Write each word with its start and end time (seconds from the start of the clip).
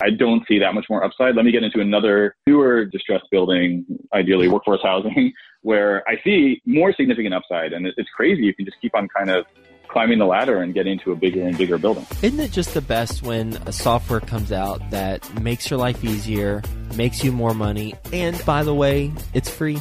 I 0.00 0.10
don't 0.10 0.46
see 0.46 0.60
that 0.60 0.74
much 0.74 0.86
more 0.88 1.02
upside. 1.02 1.34
Let 1.34 1.44
me 1.44 1.50
get 1.50 1.64
into 1.64 1.80
another 1.80 2.36
newer 2.46 2.84
distressed 2.84 3.26
building, 3.32 3.84
ideally 4.14 4.46
workforce 4.46 4.80
housing, 4.82 5.32
where 5.62 6.08
I 6.08 6.20
see 6.22 6.62
more 6.64 6.92
significant 6.92 7.34
upside. 7.34 7.72
And 7.72 7.86
it's 7.86 8.08
crazy. 8.14 8.42
If 8.42 8.46
you 8.46 8.54
can 8.54 8.64
just 8.66 8.80
keep 8.80 8.94
on 8.94 9.08
kind 9.08 9.28
of 9.28 9.44
climbing 9.88 10.18
the 10.18 10.26
ladder 10.26 10.62
and 10.62 10.72
getting 10.72 11.00
to 11.00 11.10
a 11.10 11.16
bigger 11.16 11.42
and 11.42 11.58
bigger 11.58 11.78
building. 11.78 12.06
Isn't 12.22 12.38
it 12.38 12.52
just 12.52 12.74
the 12.74 12.80
best 12.80 13.22
when 13.22 13.54
a 13.66 13.72
software 13.72 14.20
comes 14.20 14.52
out 14.52 14.90
that 14.90 15.42
makes 15.42 15.68
your 15.68 15.78
life 15.78 16.04
easier, 16.04 16.62
makes 16.94 17.24
you 17.24 17.32
more 17.32 17.54
money, 17.54 17.94
and 18.12 18.40
by 18.44 18.62
the 18.62 18.74
way, 18.74 19.12
it's 19.32 19.48
free? 19.48 19.80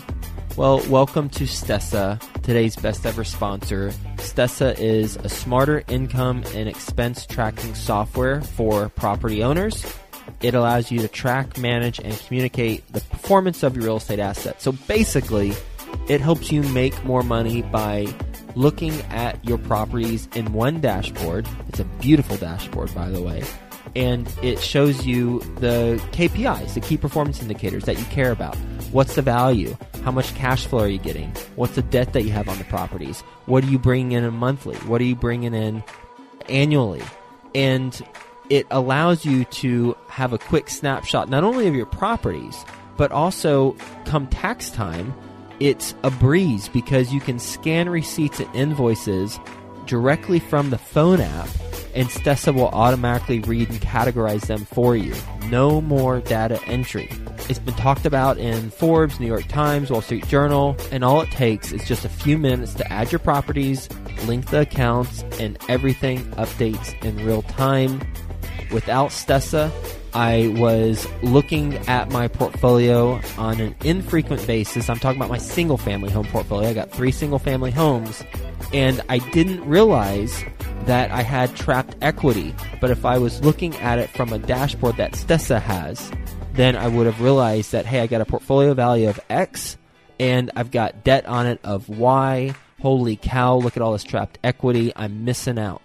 Well, 0.56 0.82
welcome 0.90 1.30
to 1.32 1.44
Stessa, 1.44 2.20
today's 2.42 2.78
best 2.78 3.06
ever 3.06 3.24
sponsor. 3.26 3.92
Stessa 4.16 4.80
is 4.80 5.18
a 5.18 5.30
smarter 5.30 5.84
income 5.90 6.44
and 6.56 6.68
expense 6.70 7.26
tracking 7.28 7.76
software 7.76 8.42
for 8.42 8.90
property 8.90 9.44
owners. 9.44 9.86
It 10.42 10.54
allows 10.54 10.92
you 10.92 11.00
to 11.00 11.08
track, 11.08 11.58
manage, 11.58 12.00
and 12.00 12.18
communicate 12.20 12.88
the 12.93 13.02
performance 13.02 13.64
of 13.64 13.75
your 13.75 13.86
real 13.86 13.98
estate 13.98 14.20
assets. 14.20 14.64
So 14.64 14.71
basically, 14.71 15.54
it 16.07 16.21
helps 16.21 16.52
you 16.52 16.61
make 16.64 17.04
more 17.04 17.24
money 17.24 17.64
by 17.64 18.07
looking 18.56 18.94
at 19.10 19.44
your 19.46 19.58
properties 19.58 20.28
in 20.36 20.54
one 20.54 20.82
dashboard. 20.82 21.47
It's 21.70 21.80
a 21.80 21.86
beautiful 21.86 22.38
dashboard, 22.38 22.94
by 22.94 23.10
the 23.10 23.21
way 23.21 23.44
and 23.97 24.32
it 24.44 24.60
shows 24.60 25.08
you 25.08 25.39
the 25.60 26.00
KPIs, 26.11 26.75
the 26.75 26.82
key 26.82 26.97
performance 26.97 27.42
indicators 27.42 27.86
that 27.86 27.97
you 27.97 28.06
care 28.06 28.32
about. 28.32 28.56
What's 28.92 29.16
the 29.16 29.24
value? 29.24 29.75
How 30.04 30.11
much 30.11 30.36
cash 30.36 30.68
flow 30.68 30.83
are 30.83 30.88
you 30.88 31.00
getting? 31.00 31.33
What's 31.56 31.74
the 31.74 31.82
debt 31.82 32.14
that 32.14 32.23
you 32.23 32.30
have 32.31 32.47
on 32.47 32.59
the 32.59 32.64
properties? 32.66 33.22
What 33.47 33.64
are 33.64 33.67
you 33.67 33.80
bringing 33.80 34.11
in 34.11 34.31
monthly? 34.36 34.75
What 34.78 35.02
are 35.02 35.06
you 35.06 35.16
bringing 35.16 35.56
in 35.56 35.83
annually? 36.47 37.02
And 37.56 38.00
it 38.50 38.66
allows 38.72 39.25
you 39.25 39.45
to 39.45 39.95
have 40.08 40.33
a 40.33 40.38
quick 40.38 40.69
snapshot 40.69 41.30
not 41.30 41.44
only 41.44 41.67
of 41.67 41.75
your 41.75 41.86
properties, 41.86 42.66
but 42.97 43.11
also 43.11 43.73
come 44.05 44.27
tax 44.27 44.69
time, 44.69 45.13
it's 45.59 45.94
a 46.03 46.11
breeze 46.11 46.67
because 46.69 47.13
you 47.13 47.19
can 47.19 47.39
scan 47.39 47.89
receipts 47.89 48.39
and 48.39 48.55
invoices 48.55 49.39
directly 49.85 50.39
from 50.39 50.69
the 50.69 50.77
phone 50.77 51.22
app 51.22 51.49
and 51.97 52.09
Stessa 52.09 52.53
will 52.53 52.67
automatically 52.69 53.39
read 53.39 53.69
and 53.69 53.81
categorize 53.81 54.45
them 54.45 54.66
for 54.66 54.95
you. 54.95 55.16
No 55.50 55.81
more 55.81 56.19
data 56.19 56.63
entry. 56.66 57.09
It's 57.50 57.57
been 57.57 57.73
talked 57.73 58.05
about 58.05 58.38
in 58.38 58.69
Forbes, 58.69 59.19
New 59.19 59.25
York 59.25 59.47
Times, 59.47 59.89
Wall 59.89 60.02
Street 60.02 60.27
Journal, 60.27 60.77
and 60.91 61.03
all 61.03 61.22
it 61.22 61.31
takes 61.31 61.72
is 61.72 61.88
just 61.88 62.05
a 62.05 62.09
few 62.09 62.38
minutes 62.38 62.75
to 62.75 62.94
add 62.94 63.11
your 63.11 63.17
properties, 63.17 63.89
link 64.25 64.45
the 64.52 64.61
accounts, 64.61 65.23
and 65.39 65.57
everything 65.69 66.19
updates 66.33 66.94
in 67.03 67.17
real 67.25 67.41
time. 67.41 68.00
Without 68.71 69.09
Stessa, 69.11 69.71
I 70.13 70.53
was 70.57 71.07
looking 71.21 71.75
at 71.87 72.11
my 72.11 72.27
portfolio 72.27 73.21
on 73.37 73.59
an 73.59 73.75
infrequent 73.83 74.45
basis. 74.47 74.89
I'm 74.89 74.99
talking 74.99 75.19
about 75.19 75.29
my 75.29 75.37
single 75.37 75.77
family 75.77 76.11
home 76.11 76.27
portfolio. 76.27 76.69
I 76.69 76.73
got 76.73 76.91
three 76.91 77.11
single 77.11 77.39
family 77.39 77.71
homes, 77.71 78.23
and 78.73 79.01
I 79.09 79.19
didn't 79.19 79.67
realize 79.67 80.43
that 80.85 81.11
I 81.11 81.21
had 81.21 81.55
trapped 81.55 81.95
equity. 82.01 82.55
But 82.81 82.91
if 82.91 83.05
I 83.05 83.17
was 83.17 83.43
looking 83.43 83.75
at 83.77 83.99
it 83.99 84.09
from 84.09 84.33
a 84.33 84.39
dashboard 84.39 84.97
that 84.97 85.13
Stessa 85.13 85.61
has, 85.61 86.11
then 86.53 86.75
I 86.75 86.88
would 86.88 87.05
have 87.05 87.21
realized 87.21 87.71
that, 87.73 87.85
hey, 87.85 88.01
I 88.01 88.07
got 88.07 88.21
a 88.21 88.25
portfolio 88.25 88.73
value 88.73 89.09
of 89.09 89.19
X 89.29 89.77
and 90.19 90.51
I've 90.55 90.71
got 90.71 91.03
debt 91.03 91.25
on 91.27 91.45
it 91.45 91.59
of 91.63 91.89
Y. 91.89 92.55
Holy 92.81 93.15
cow, 93.15 93.57
look 93.57 93.77
at 93.77 93.83
all 93.83 93.93
this 93.93 94.03
trapped 94.03 94.39
equity. 94.43 94.91
I'm 94.95 95.23
missing 95.25 95.59
out. 95.59 95.81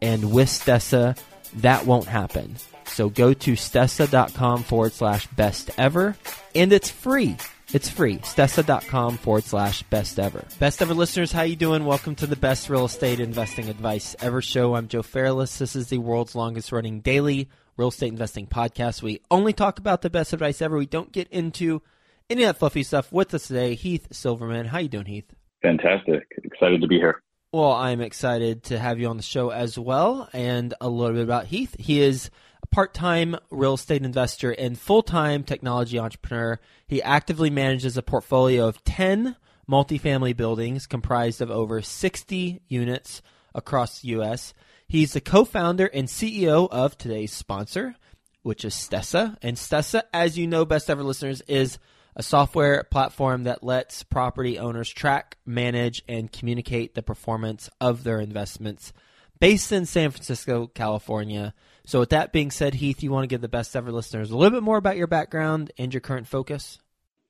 And 0.00 0.32
with 0.32 0.48
Stessa, 0.48 1.18
that 1.56 1.86
won't 1.86 2.06
happen. 2.06 2.56
So 2.86 3.08
go 3.08 3.34
to 3.34 3.52
stessa.com 3.52 4.62
forward 4.62 4.92
slash 4.92 5.26
best 5.28 5.70
ever, 5.78 6.16
and 6.54 6.72
it's 6.72 6.90
free. 6.90 7.36
It's 7.72 7.88
free. 7.88 8.18
Stessa.com 8.18 9.18
forward 9.18 9.44
slash 9.44 9.82
best 9.84 10.20
ever. 10.20 10.44
Best 10.58 10.80
ever 10.80 10.94
listeners, 10.94 11.32
how 11.32 11.42
you 11.42 11.56
doing? 11.56 11.84
Welcome 11.84 12.14
to 12.16 12.26
the 12.26 12.36
best 12.36 12.70
real 12.70 12.84
estate 12.84 13.18
investing 13.18 13.68
advice 13.68 14.14
ever 14.20 14.40
show. 14.40 14.76
I'm 14.76 14.88
Joe 14.88 15.02
Fairless. 15.02 15.58
This 15.58 15.74
is 15.74 15.88
the 15.88 15.98
world's 15.98 16.34
longest 16.36 16.70
running 16.70 17.00
daily 17.00 17.48
real 17.76 17.88
estate 17.88 18.08
investing 18.08 18.46
podcast. 18.46 19.02
We 19.02 19.20
only 19.30 19.52
talk 19.52 19.78
about 19.78 20.02
the 20.02 20.10
best 20.10 20.32
advice 20.32 20.62
ever. 20.62 20.76
We 20.76 20.86
don't 20.86 21.12
get 21.12 21.28
into 21.28 21.82
any 22.30 22.44
of 22.44 22.48
that 22.48 22.58
fluffy 22.58 22.82
stuff. 22.82 23.12
With 23.12 23.34
us 23.34 23.48
today, 23.48 23.74
Heath 23.74 24.08
Silverman. 24.12 24.66
How 24.66 24.78
you 24.78 24.88
doing, 24.88 25.06
Heath? 25.06 25.32
Fantastic. 25.62 26.26
Excited 26.44 26.80
to 26.80 26.86
be 26.86 26.96
here. 26.96 27.22
Well, 27.52 27.72
I'm 27.72 28.00
excited 28.00 28.64
to 28.64 28.78
have 28.78 28.98
you 28.98 29.08
on 29.08 29.16
the 29.16 29.22
show 29.22 29.50
as 29.50 29.78
well, 29.78 30.28
and 30.32 30.74
a 30.80 30.88
little 30.88 31.14
bit 31.14 31.22
about 31.22 31.46
Heath. 31.46 31.76
He 31.78 32.00
is 32.00 32.28
a 32.62 32.66
part 32.66 32.92
time 32.92 33.36
real 33.50 33.74
estate 33.74 34.04
investor 34.04 34.50
and 34.50 34.76
full 34.78 35.02
time 35.02 35.44
technology 35.44 35.98
entrepreneur. 35.98 36.58
He 36.88 37.00
actively 37.02 37.48
manages 37.48 37.96
a 37.96 38.02
portfolio 38.02 38.66
of 38.66 38.82
10 38.82 39.36
multifamily 39.70 40.36
buildings 40.36 40.88
comprised 40.88 41.40
of 41.40 41.50
over 41.50 41.80
60 41.80 42.62
units 42.66 43.22
across 43.54 44.00
the 44.00 44.08
U.S. 44.08 44.52
He's 44.88 45.12
the 45.12 45.20
co 45.20 45.44
founder 45.44 45.86
and 45.86 46.08
CEO 46.08 46.68
of 46.68 46.98
today's 46.98 47.32
sponsor, 47.32 47.94
which 48.42 48.64
is 48.64 48.74
Stessa. 48.74 49.36
And 49.40 49.56
Stessa, 49.56 50.02
as 50.12 50.36
you 50.36 50.48
know, 50.48 50.64
best 50.64 50.90
ever 50.90 51.04
listeners, 51.04 51.42
is 51.42 51.78
a 52.16 52.22
software 52.22 52.82
platform 52.84 53.44
that 53.44 53.62
lets 53.62 54.02
property 54.02 54.58
owners 54.58 54.88
track, 54.88 55.36
manage, 55.44 56.02
and 56.08 56.32
communicate 56.32 56.94
the 56.94 57.02
performance 57.02 57.68
of 57.78 58.04
their 58.04 58.20
investments 58.20 58.94
based 59.38 59.70
in 59.70 59.84
San 59.84 60.10
Francisco, 60.10 60.66
California. 60.66 61.52
So, 61.84 62.00
with 62.00 62.10
that 62.10 62.32
being 62.32 62.50
said, 62.50 62.74
Heath, 62.74 63.02
you 63.02 63.12
want 63.12 63.24
to 63.24 63.28
give 63.28 63.42
the 63.42 63.48
best 63.48 63.76
ever 63.76 63.92
listeners 63.92 64.30
a 64.30 64.36
little 64.36 64.56
bit 64.56 64.64
more 64.64 64.78
about 64.78 64.96
your 64.96 65.06
background 65.06 65.70
and 65.78 65.92
your 65.92 66.00
current 66.00 66.26
focus? 66.26 66.78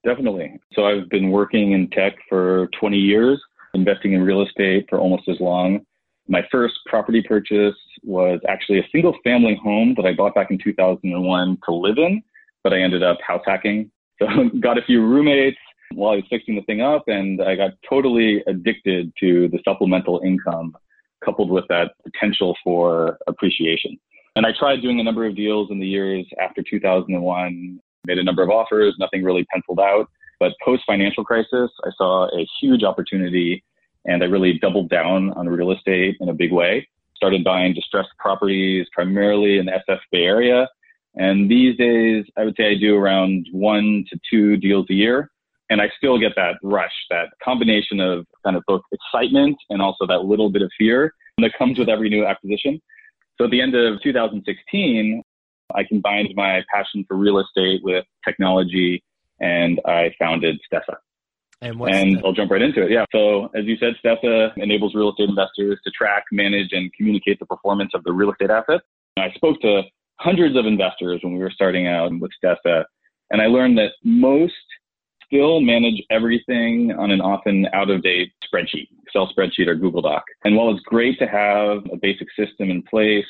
Definitely. 0.05 0.61
So, 0.73 0.87
I've 0.87 1.09
been 1.09 1.31
working 1.31 1.73
in 1.73 1.91
tech 1.91 2.15
for 2.29 2.69
20 2.79 2.97
years, 2.97 3.43
investing 3.75 4.13
in 4.13 4.23
real 4.23 4.43
estate 4.43 4.87
for 4.89 4.99
almost 5.01 5.29
as 5.29 5.41
long. 5.41 5.85
My 6.29 6.43
first 6.51 6.75
property 6.87 7.23
purchase 7.27 7.75
was 8.03 8.41
actually 8.49 8.79
a 8.79 8.89
single 8.93 9.17
family 9.25 9.59
home 9.61 9.95
that 9.97 10.07
I 10.07 10.15
bought 10.15 10.35
back 10.35 10.51
in 10.51 10.59
2001 10.59 11.59
to 11.65 11.73
live 11.75 11.99
in, 11.99 12.23
but 12.63 12.73
I 12.73 12.81
ended 12.81 13.03
up 13.03 13.19
house 13.27 13.43
hacking. 13.45 13.91
So, 14.27 14.49
got 14.61 14.79
a 14.79 14.83
few 14.83 15.03
roommates 15.03 15.59
while 15.93 16.13
I 16.13 16.17
was 16.17 16.25
fixing 16.31 16.57
the 16.57 16.63
thing 16.63 16.81
up, 16.81 17.05
and 17.07 17.43
I 17.43 17.55
got 17.55 17.73
totally 17.89 18.43
addicted 18.47 19.13
to 19.21 19.49
the 19.49 19.59
supplemental 19.63 20.23
income 20.25 20.75
coupled 21.25 21.51
with 21.51 21.65
that 21.69 21.93
potential 22.03 22.57
for 22.63 23.19
appreciation. 23.27 23.99
And 24.37 24.47
I 24.47 24.51
tried 24.59 24.83
doing 24.83 25.01
a 25.01 25.03
number 25.03 25.25
of 25.25 25.35
deals 25.35 25.71
in 25.71 25.81
the 25.81 25.87
years 25.87 26.27
after 26.41 26.63
2001, 26.63 27.81
made 28.07 28.19
a 28.19 28.23
number 28.23 28.43
of 28.43 28.51
offers, 28.51 28.95
nothing 28.99 29.23
really 29.25 29.45
penciled 29.53 29.81
out. 29.81 30.09
But 30.39 30.53
post 30.65 30.83
financial 30.87 31.25
crisis, 31.25 31.71
I 31.85 31.91
saw 31.97 32.27
a 32.27 32.47
huge 32.61 32.85
opportunity 32.85 33.65
and 34.05 34.23
I 34.23 34.27
really 34.27 34.59
doubled 34.59 34.91
down 34.91 35.33
on 35.33 35.49
real 35.49 35.73
estate 35.73 36.17
in 36.21 36.29
a 36.29 36.35
big 36.35 36.53
way. 36.53 36.87
Started 37.17 37.43
buying 37.43 37.73
distressed 37.73 38.11
properties 38.19 38.87
primarily 38.93 39.59
in 39.59 39.67
the 39.67 39.73
SF 39.89 39.99
Bay 40.13 40.25
Area. 40.25 40.69
And 41.17 41.51
these 41.51 41.77
days, 41.77 42.25
I 42.37 42.45
would 42.45 42.55
say 42.57 42.73
I 42.73 42.75
do 42.79 42.97
around 42.97 43.47
one 43.53 44.05
to 44.11 44.19
two 44.31 44.57
deals 44.57 44.87
a 44.91 44.95
year. 44.95 45.31
And 45.69 45.81
I 45.81 45.91
still 45.97 46.19
get 46.19 46.33
that 46.37 46.57
rush, 46.63 46.93
that 47.11 47.31
combination 47.43 47.99
of 47.99 48.25
kind 48.45 48.57
of 48.57 48.63
both 48.69 48.83
excitement 48.93 49.57
and 49.69 49.83
also 49.83 50.07
that 50.07 50.25
little 50.25 50.51
bit 50.51 50.63
of 50.63 50.71
fear 50.79 51.13
that 51.39 51.53
comes 51.59 51.79
with 51.79 51.89
every 51.89 52.09
new 52.09 52.25
acquisition. 52.25 52.81
So 53.37 53.47
at 53.47 53.51
the 53.51 53.61
end 53.61 53.75
of 53.75 54.01
2016, 54.03 55.23
I 55.75 55.83
combined 55.85 56.29
my 56.37 56.63
passion 56.73 57.05
for 57.09 57.17
real 57.17 57.39
estate 57.39 57.81
with 57.83 58.05
technology 58.25 59.03
and 59.41 59.81
I 59.85 60.15
founded 60.19 60.61
Stessa. 60.73 60.97
And, 61.63 61.81
and 61.81 62.23
I'll 62.25 62.33
jump 62.33 62.51
right 62.51 62.63
into 62.63 62.83
it. 62.83 62.91
Yeah. 62.91 63.05
So 63.13 63.47
as 63.57 63.65
you 63.65 63.77
said, 63.79 63.95
Stessa 64.05 64.53
enables 64.59 64.95
real 64.95 65.11
estate 65.11 65.29
investors 65.29 65.81
to 65.85 65.91
track, 65.91 66.25
manage, 66.31 66.69
and 66.73 66.93
communicate 66.93 67.41
the 67.41 67.47
performance 67.47 67.91
of 67.95 68.05
the 68.05 68.13
real 68.13 68.31
estate 68.31 68.51
assets. 68.51 68.85
I 69.19 69.33
spoke 69.35 69.61
to 69.63 69.83
hundreds 70.19 70.57
of 70.57 70.67
investors 70.67 71.21
when 71.23 71.35
we 71.35 71.41
were 71.41 71.51
starting 71.51 71.87
out 71.87 72.11
with 72.19 72.31
Stessa, 72.43 72.85
and 73.31 73.43
I 73.43 73.47
learned 73.47 73.79
that 73.79 73.93
most 74.05 74.55
still 75.27 75.61
manage 75.61 76.03
everything 76.11 76.93
on 76.99 77.11
an 77.11 77.21
often 77.21 77.67
out 77.73 77.91
of 77.91 78.03
date 78.03 78.33
spreadsheet, 78.45 78.89
Excel 79.03 79.33
spreadsheet 79.37 79.67
or 79.67 79.75
Google 79.75 80.03
Doc. 80.03 80.23
And 80.45 80.57
while 80.57 80.71
it's 80.71 80.83
great 80.85 81.19
to 81.19 81.27
have 81.27 81.79
a 81.93 81.97
basic 82.01 82.29
system 82.39 82.71
in 82.71 82.83
place, 82.83 83.27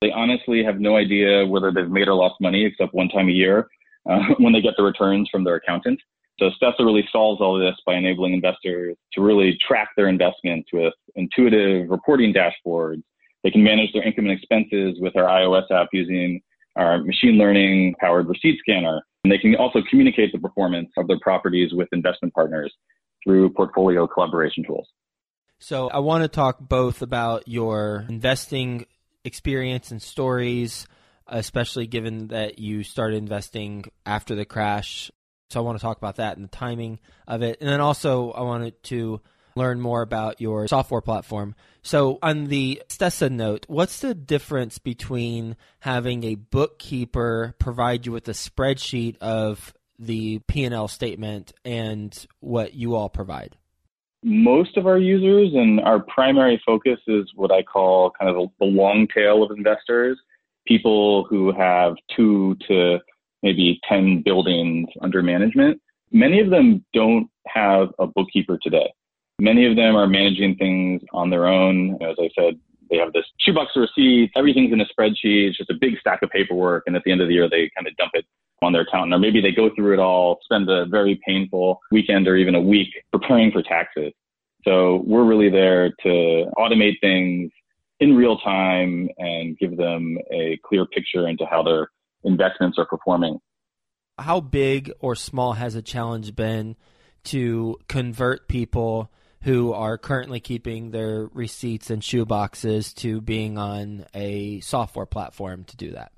they 0.00 0.10
honestly 0.10 0.64
have 0.64 0.80
no 0.80 0.96
idea 0.96 1.46
whether 1.46 1.72
they've 1.72 1.88
made 1.88 2.08
or 2.08 2.14
lost 2.14 2.40
money 2.40 2.64
except 2.64 2.94
one 2.94 3.08
time 3.08 3.28
a 3.28 3.32
year 3.32 3.68
uh, 4.10 4.20
when 4.38 4.52
they 4.52 4.60
get 4.60 4.74
the 4.76 4.82
returns 4.82 5.28
from 5.30 5.44
their 5.44 5.56
accountant. 5.56 6.00
So 6.38 6.50
Stessa 6.50 6.80
really 6.80 7.06
solves 7.10 7.40
all 7.40 7.58
this 7.58 7.74
by 7.86 7.94
enabling 7.94 8.34
investors 8.34 8.96
to 9.14 9.22
really 9.22 9.58
track 9.66 9.88
their 9.96 10.08
investments 10.08 10.68
with 10.72 10.92
intuitive 11.14 11.88
reporting 11.88 12.34
dashboards. 12.34 13.02
They 13.46 13.52
can 13.52 13.62
manage 13.62 13.92
their 13.92 14.02
income 14.02 14.24
and 14.24 14.36
expenses 14.36 14.98
with 15.00 15.16
our 15.16 15.22
iOS 15.22 15.70
app 15.70 15.90
using 15.92 16.40
our 16.74 16.98
machine 17.04 17.38
learning 17.38 17.94
powered 18.00 18.26
receipt 18.26 18.58
scanner. 18.58 19.02
And 19.22 19.32
they 19.32 19.38
can 19.38 19.54
also 19.54 19.82
communicate 19.88 20.32
the 20.32 20.40
performance 20.40 20.88
of 20.96 21.06
their 21.06 21.20
properties 21.20 21.70
with 21.72 21.86
investment 21.92 22.34
partners 22.34 22.74
through 23.22 23.50
portfolio 23.50 24.08
collaboration 24.08 24.64
tools. 24.66 24.88
So 25.60 25.88
I 25.88 26.00
want 26.00 26.24
to 26.24 26.28
talk 26.28 26.58
both 26.58 27.02
about 27.02 27.46
your 27.46 28.04
investing 28.08 28.86
experience 29.24 29.92
and 29.92 30.02
stories, 30.02 30.88
especially 31.28 31.86
given 31.86 32.26
that 32.28 32.58
you 32.58 32.82
started 32.82 33.18
investing 33.18 33.84
after 34.04 34.34
the 34.34 34.44
crash. 34.44 35.12
So 35.50 35.60
I 35.60 35.62
want 35.62 35.78
to 35.78 35.82
talk 35.82 35.98
about 35.98 36.16
that 36.16 36.36
and 36.36 36.42
the 36.42 36.56
timing 36.56 36.98
of 37.28 37.42
it. 37.42 37.58
And 37.60 37.70
then 37.70 37.80
also, 37.80 38.32
I 38.32 38.42
wanted 38.42 38.82
to 38.84 39.20
learn 39.56 39.80
more 39.80 40.02
about 40.02 40.40
your 40.40 40.68
software 40.68 41.00
platform. 41.00 41.54
So, 41.82 42.18
on 42.22 42.44
the 42.46 42.82
Stessa 42.88 43.30
note, 43.30 43.64
what's 43.68 44.00
the 44.00 44.14
difference 44.14 44.78
between 44.78 45.56
having 45.80 46.24
a 46.24 46.34
bookkeeper 46.34 47.54
provide 47.58 48.06
you 48.06 48.12
with 48.12 48.28
a 48.28 48.32
spreadsheet 48.32 49.16
of 49.18 49.74
the 49.98 50.40
P&L 50.40 50.88
statement 50.88 51.52
and 51.64 52.26
what 52.40 52.74
you 52.74 52.94
all 52.94 53.08
provide? 53.08 53.56
Most 54.22 54.76
of 54.76 54.86
our 54.86 54.98
users 54.98 55.54
and 55.54 55.80
our 55.80 56.00
primary 56.00 56.60
focus 56.66 56.98
is 57.06 57.30
what 57.34 57.52
I 57.52 57.62
call 57.62 58.10
kind 58.18 58.34
of 58.34 58.50
the 58.58 58.66
long 58.66 59.06
tail 59.14 59.42
of 59.42 59.56
investors, 59.56 60.18
people 60.66 61.24
who 61.30 61.52
have 61.52 61.94
two 62.16 62.56
to 62.68 62.98
maybe 63.42 63.78
10 63.88 64.22
buildings 64.22 64.88
under 65.00 65.22
management. 65.22 65.80
Many 66.10 66.40
of 66.40 66.50
them 66.50 66.84
don't 66.92 67.28
have 67.46 67.88
a 67.98 68.06
bookkeeper 68.06 68.58
today. 68.60 68.92
Many 69.38 69.66
of 69.66 69.76
them 69.76 69.96
are 69.96 70.06
managing 70.06 70.56
things 70.56 71.02
on 71.12 71.28
their 71.28 71.46
own. 71.46 71.98
As 72.02 72.16
I 72.18 72.30
said, 72.38 72.58
they 72.90 72.96
have 72.96 73.12
this 73.12 73.24
shoebox 73.38 73.72
of 73.76 73.82
receipts, 73.82 74.32
everything's 74.36 74.72
in 74.72 74.80
a 74.80 74.86
spreadsheet, 74.86 75.48
it's 75.48 75.58
just 75.58 75.70
a 75.70 75.74
big 75.78 75.98
stack 76.00 76.22
of 76.22 76.30
paperwork. 76.30 76.84
And 76.86 76.96
at 76.96 77.02
the 77.04 77.12
end 77.12 77.20
of 77.20 77.28
the 77.28 77.34
year, 77.34 77.48
they 77.48 77.70
kind 77.76 77.86
of 77.86 77.96
dump 77.96 78.12
it 78.14 78.24
on 78.62 78.72
their 78.72 78.82
accountant, 78.82 79.12
or 79.12 79.18
maybe 79.18 79.40
they 79.40 79.52
go 79.52 79.68
through 79.74 79.92
it 79.92 79.98
all, 79.98 80.38
spend 80.44 80.70
a 80.70 80.86
very 80.86 81.20
painful 81.26 81.80
weekend 81.90 82.26
or 82.26 82.36
even 82.36 82.54
a 82.54 82.60
week 82.60 82.88
preparing 83.12 83.52
for 83.52 83.62
taxes. 83.62 84.12
So 84.64 85.02
we're 85.06 85.24
really 85.24 85.50
there 85.50 85.90
to 86.02 86.50
automate 86.56 86.94
things 87.00 87.50
in 88.00 88.16
real 88.16 88.38
time 88.38 89.08
and 89.18 89.58
give 89.58 89.76
them 89.76 90.16
a 90.32 90.58
clear 90.64 90.86
picture 90.86 91.28
into 91.28 91.44
how 91.44 91.62
their 91.62 91.90
investments 92.24 92.78
are 92.78 92.86
performing. 92.86 93.38
How 94.18 94.40
big 94.40 94.90
or 95.00 95.14
small 95.14 95.52
has 95.52 95.74
a 95.74 95.82
challenge 95.82 96.34
been 96.34 96.76
to 97.24 97.76
convert 97.88 98.48
people 98.48 99.10
who 99.42 99.72
are 99.72 99.98
currently 99.98 100.40
keeping 100.40 100.90
their 100.90 101.28
receipts 101.32 101.90
and 101.90 102.02
shoe 102.02 102.24
boxes 102.24 102.92
to 102.94 103.20
being 103.20 103.58
on 103.58 104.06
a 104.14 104.60
software 104.60 105.06
platform 105.06 105.64
to 105.64 105.76
do 105.76 105.92
that? 105.92 106.12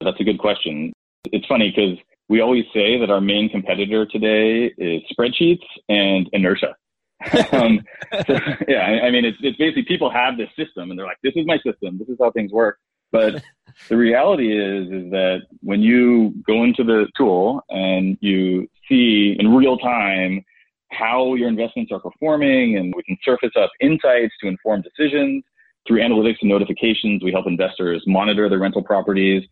That's 0.00 0.20
a 0.20 0.24
good 0.24 0.38
question. 0.38 0.92
It's 1.24 1.46
funny 1.46 1.72
because 1.74 1.98
we 2.28 2.40
always 2.40 2.64
say 2.74 2.98
that 2.98 3.10
our 3.10 3.20
main 3.20 3.48
competitor 3.48 4.06
today 4.06 4.72
is 4.76 5.02
spreadsheets 5.12 5.64
and 5.88 6.28
inertia. 6.32 6.76
um, 7.52 7.80
so, 8.26 8.38
yeah, 8.68 9.00
I 9.02 9.10
mean, 9.10 9.24
it's, 9.24 9.38
it's 9.40 9.56
basically 9.56 9.84
people 9.84 10.10
have 10.10 10.36
this 10.36 10.48
system 10.56 10.90
and 10.90 10.98
they're 10.98 11.06
like, 11.06 11.18
this 11.22 11.32
is 11.34 11.46
my 11.46 11.56
system. 11.58 11.98
This 11.98 12.08
is 12.08 12.16
how 12.20 12.30
things 12.30 12.52
work. 12.52 12.78
But 13.10 13.42
the 13.88 13.96
reality 13.96 14.52
is, 14.52 14.86
is 14.88 15.10
that 15.10 15.40
when 15.60 15.80
you 15.80 16.34
go 16.46 16.62
into 16.64 16.84
the 16.84 17.06
tool 17.16 17.62
and 17.68 18.16
you 18.20 18.68
see 18.88 19.36
in 19.38 19.54
real 19.54 19.78
time 19.78 20.44
how 20.90 21.34
your 21.34 21.48
investments 21.48 21.92
are 21.92 22.00
performing 22.00 22.76
and 22.76 22.94
we 22.96 23.02
can 23.02 23.16
surface 23.22 23.52
up 23.60 23.70
insights 23.80 24.34
to 24.40 24.48
inform 24.48 24.82
decisions 24.82 25.44
through 25.86 26.00
analytics 26.00 26.36
and 26.42 26.50
notifications, 26.50 27.22
we 27.24 27.32
help 27.32 27.46
investors 27.46 28.02
monitor 28.06 28.48
their 28.48 28.58
rental 28.58 28.82
properties 28.82 29.42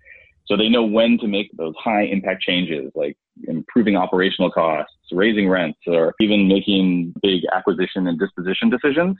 so 0.47 0.57
they 0.57 0.69
know 0.69 0.85
when 0.85 1.19
to 1.19 1.27
make 1.27 1.51
those 1.57 1.75
high 1.83 2.03
impact 2.03 2.43
changes, 2.43 2.93
like 2.95 3.17
improving 3.49 3.97
operational 3.97 4.51
costs, 4.51 4.93
raising 5.11 5.49
rents, 5.49 5.79
or 5.87 6.15
even 6.21 6.47
making 6.47 7.15
big 7.21 7.43
acquisition 7.55 8.07
and 8.07 8.19
disposition 8.19 8.71
decisions. 8.71 9.17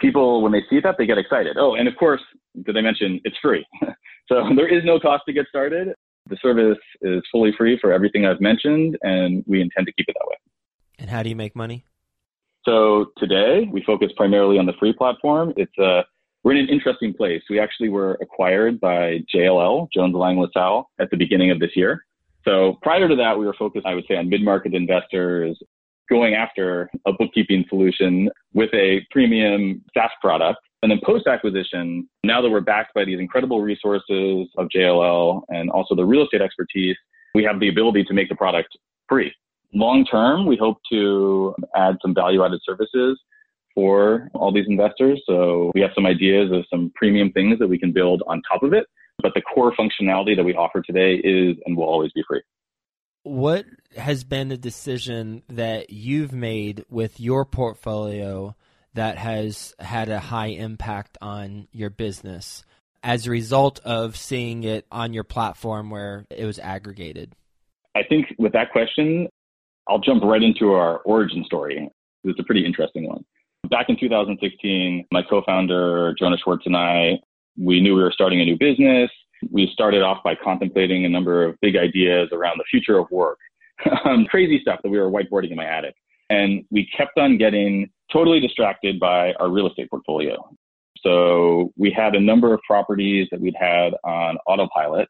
People, 0.00 0.42
when 0.42 0.52
they 0.52 0.62
see 0.68 0.80
that, 0.80 0.96
they 0.98 1.06
get 1.06 1.18
excited. 1.18 1.56
Oh, 1.58 1.76
and 1.76 1.86
of 1.86 1.96
course, 1.96 2.20
did 2.64 2.76
I 2.76 2.80
mention 2.80 3.20
it's 3.24 3.36
free? 3.40 3.64
so 4.28 4.42
there 4.56 4.66
is 4.66 4.84
no 4.84 4.98
cost 4.98 5.22
to 5.26 5.32
get 5.32 5.46
started. 5.48 5.94
The 6.28 6.36
service 6.42 6.78
is 7.02 7.22
fully 7.30 7.52
free 7.56 7.78
for 7.80 7.92
everything 7.92 8.26
I've 8.26 8.40
mentioned, 8.40 8.98
and 9.02 9.44
we 9.46 9.60
intend 9.60 9.86
to 9.86 9.92
keep 9.92 10.06
it 10.08 10.16
that 10.18 10.26
way. 10.26 10.36
And 10.98 11.10
how 11.10 11.22
do 11.22 11.28
you 11.28 11.36
make 11.36 11.54
money? 11.54 11.84
So 12.64 13.06
today 13.18 13.68
we 13.70 13.82
focus 13.84 14.10
primarily 14.16 14.58
on 14.58 14.66
the 14.66 14.72
free 14.78 14.92
platform. 14.92 15.52
It's 15.56 15.76
a 15.78 16.04
we're 16.42 16.52
in 16.52 16.58
an 16.58 16.68
interesting 16.68 17.12
place. 17.12 17.42
We 17.50 17.58
actually 17.58 17.88
were 17.88 18.16
acquired 18.20 18.78
by 18.78 19.18
JLL, 19.34 19.88
Jones 19.92 20.14
Lang 20.14 20.38
LaSalle, 20.38 20.88
at 21.00 21.10
the 21.10 21.16
beginning 21.16 21.50
of 21.50 21.58
this 21.58 21.70
year. 21.74 22.04
So 22.44 22.78
prior 22.82 23.08
to 23.08 23.16
that, 23.16 23.36
we 23.36 23.46
were 23.46 23.54
focused, 23.58 23.84
I 23.84 23.94
would 23.94 24.04
say, 24.08 24.14
on 24.14 24.28
mid-market 24.28 24.72
investors 24.72 25.58
going 26.08 26.34
after 26.34 26.88
a 27.04 27.12
bookkeeping 27.12 27.64
solution 27.68 28.30
with 28.54 28.72
a 28.74 29.04
premium 29.10 29.82
SaaS 29.92 30.10
product. 30.20 30.60
And 30.84 30.92
then 30.92 31.00
post 31.04 31.26
acquisition, 31.26 32.08
now 32.22 32.40
that 32.40 32.48
we're 32.48 32.60
backed 32.60 32.94
by 32.94 33.04
these 33.04 33.18
incredible 33.18 33.60
resources 33.60 34.46
of 34.56 34.68
JLL 34.68 35.42
and 35.48 35.68
also 35.70 35.96
the 35.96 36.04
real 36.04 36.22
estate 36.22 36.42
expertise, 36.42 36.96
we 37.34 37.42
have 37.42 37.58
the 37.58 37.68
ability 37.68 38.04
to 38.04 38.14
make 38.14 38.28
the 38.28 38.36
product 38.36 38.68
free. 39.08 39.34
Long 39.74 40.04
term, 40.04 40.46
we 40.46 40.56
hope 40.56 40.78
to 40.90 41.54
add 41.74 41.96
some 42.02 42.14
value 42.14 42.44
added 42.44 42.60
services 42.64 43.20
for 43.74 44.30
all 44.34 44.52
these 44.52 44.64
investors. 44.68 45.22
So 45.26 45.70
we 45.74 45.80
have 45.82 45.90
some 45.94 46.06
ideas 46.06 46.50
of 46.52 46.64
some 46.70 46.90
premium 46.94 47.30
things 47.32 47.58
that 47.58 47.68
we 47.68 47.78
can 47.78 47.92
build 47.92 48.22
on 48.26 48.42
top 48.50 48.62
of 48.62 48.72
it. 48.72 48.86
But 49.22 49.32
the 49.34 49.42
core 49.42 49.72
functionality 49.72 50.36
that 50.36 50.44
we 50.44 50.54
offer 50.54 50.82
today 50.82 51.14
is 51.14 51.56
and 51.64 51.76
will 51.76 51.84
always 51.84 52.12
be 52.12 52.22
free. 52.28 52.42
What 53.22 53.64
has 53.96 54.24
been 54.24 54.48
the 54.48 54.56
decision 54.56 55.42
that 55.48 55.90
you've 55.90 56.32
made 56.32 56.84
with 56.88 57.18
your 57.18 57.44
portfolio 57.44 58.54
that 58.94 59.18
has 59.18 59.74
had 59.78 60.08
a 60.08 60.20
high 60.20 60.48
impact 60.48 61.18
on 61.20 61.68
your 61.72 61.90
business 61.90 62.64
as 63.02 63.26
a 63.26 63.30
result 63.30 63.80
of 63.84 64.16
seeing 64.16 64.64
it 64.64 64.86
on 64.90 65.12
your 65.12 65.24
platform 65.24 65.90
where 65.90 66.24
it 66.30 66.44
was 66.44 66.58
aggregated? 66.58 67.32
I 67.94 68.02
think 68.02 68.26
with 68.38 68.52
that 68.52 68.70
question, 68.72 69.28
I'll 69.88 69.98
jump 69.98 70.22
right 70.24 70.42
into 70.42 70.72
our 70.72 70.98
origin 71.00 71.44
story. 71.44 71.88
It's 72.24 72.40
a 72.40 72.44
pretty 72.44 72.64
interesting 72.64 73.06
one. 73.06 73.24
Back 73.70 73.88
in 73.88 73.98
2016, 73.98 75.06
my 75.10 75.22
co-founder, 75.22 76.14
Jonah 76.18 76.36
Schwartz 76.42 76.66
and 76.66 76.76
I, 76.76 77.18
we 77.58 77.80
knew 77.80 77.94
we 77.94 78.02
were 78.02 78.12
starting 78.12 78.40
a 78.40 78.44
new 78.44 78.56
business. 78.58 79.10
We 79.50 79.68
started 79.72 80.02
off 80.02 80.22
by 80.24 80.34
contemplating 80.34 81.04
a 81.04 81.08
number 81.08 81.44
of 81.44 81.56
big 81.60 81.76
ideas 81.76 82.28
around 82.32 82.58
the 82.58 82.64
future 82.70 82.98
of 82.98 83.10
work, 83.10 83.38
um, 84.04 84.26
crazy 84.26 84.60
stuff 84.60 84.80
that 84.82 84.90
we 84.90 84.98
were 84.98 85.10
whiteboarding 85.10 85.50
in 85.50 85.56
my 85.56 85.66
attic. 85.66 85.94
And 86.30 86.64
we 86.70 86.88
kept 86.96 87.18
on 87.18 87.38
getting 87.38 87.90
totally 88.12 88.40
distracted 88.40 88.98
by 88.98 89.32
our 89.34 89.48
real 89.48 89.68
estate 89.68 89.90
portfolio. 89.90 90.48
So 91.00 91.72
we 91.76 91.90
had 91.90 92.14
a 92.14 92.20
number 92.20 92.52
of 92.52 92.60
properties 92.66 93.28
that 93.30 93.40
we'd 93.40 93.54
had 93.58 93.94
on 94.04 94.38
autopilot. 94.46 95.08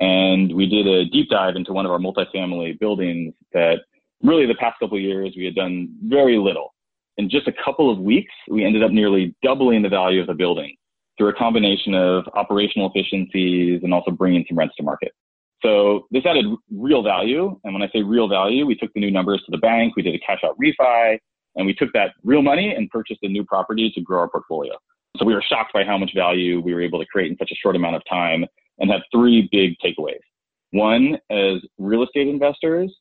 And 0.00 0.54
we 0.54 0.66
did 0.68 0.86
a 0.86 1.06
deep 1.06 1.30
dive 1.30 1.56
into 1.56 1.72
one 1.72 1.86
of 1.86 1.92
our 1.92 1.98
multifamily 1.98 2.78
buildings 2.78 3.34
that 3.52 3.80
really 4.24 4.46
the 4.46 4.54
past 4.56 4.78
couple 4.80 4.98
years 4.98 5.34
we 5.36 5.44
had 5.44 5.54
done 5.54 5.94
very 6.02 6.38
little 6.38 6.74
in 7.16 7.30
just 7.30 7.46
a 7.46 7.52
couple 7.64 7.90
of 7.90 7.98
weeks, 7.98 8.32
we 8.50 8.64
ended 8.64 8.82
up 8.82 8.90
nearly 8.90 9.34
doubling 9.42 9.82
the 9.82 9.88
value 9.88 10.20
of 10.20 10.26
the 10.26 10.34
building 10.34 10.74
through 11.16 11.28
a 11.28 11.34
combination 11.34 11.94
of 11.94 12.24
operational 12.34 12.90
efficiencies 12.92 13.80
and 13.84 13.94
also 13.94 14.10
bringing 14.10 14.44
some 14.48 14.58
rents 14.58 14.74
to 14.76 14.82
market. 14.82 15.12
So 15.62 16.06
this 16.10 16.26
added 16.26 16.44
real 16.72 17.02
value. 17.02 17.58
And 17.64 17.72
when 17.72 17.82
I 17.82 17.88
say 17.92 18.02
real 18.02 18.28
value, 18.28 18.66
we 18.66 18.74
took 18.74 18.92
the 18.94 19.00
new 19.00 19.10
numbers 19.10 19.42
to 19.46 19.50
the 19.50 19.58
bank, 19.58 19.94
we 19.96 20.02
did 20.02 20.14
a 20.14 20.18
cash 20.18 20.40
out 20.44 20.56
refi, 20.58 21.18
and 21.54 21.66
we 21.66 21.72
took 21.72 21.92
that 21.94 22.14
real 22.24 22.42
money 22.42 22.74
and 22.74 22.90
purchased 22.90 23.20
a 23.22 23.28
new 23.28 23.44
property 23.44 23.92
to 23.94 24.00
grow 24.00 24.20
our 24.20 24.28
portfolio. 24.28 24.72
So 25.16 25.24
we 25.24 25.34
were 25.34 25.44
shocked 25.48 25.72
by 25.72 25.84
how 25.84 25.96
much 25.96 26.10
value 26.14 26.60
we 26.60 26.74
were 26.74 26.82
able 26.82 26.98
to 26.98 27.06
create 27.06 27.30
in 27.30 27.38
such 27.38 27.52
a 27.52 27.54
short 27.54 27.76
amount 27.76 27.94
of 27.94 28.02
time 28.10 28.44
and 28.80 28.90
had 28.90 29.02
three 29.12 29.48
big 29.52 29.74
takeaways. 29.78 30.18
One, 30.72 31.16
as 31.30 31.60
real 31.78 32.02
estate 32.02 32.26
investors, 32.26 32.92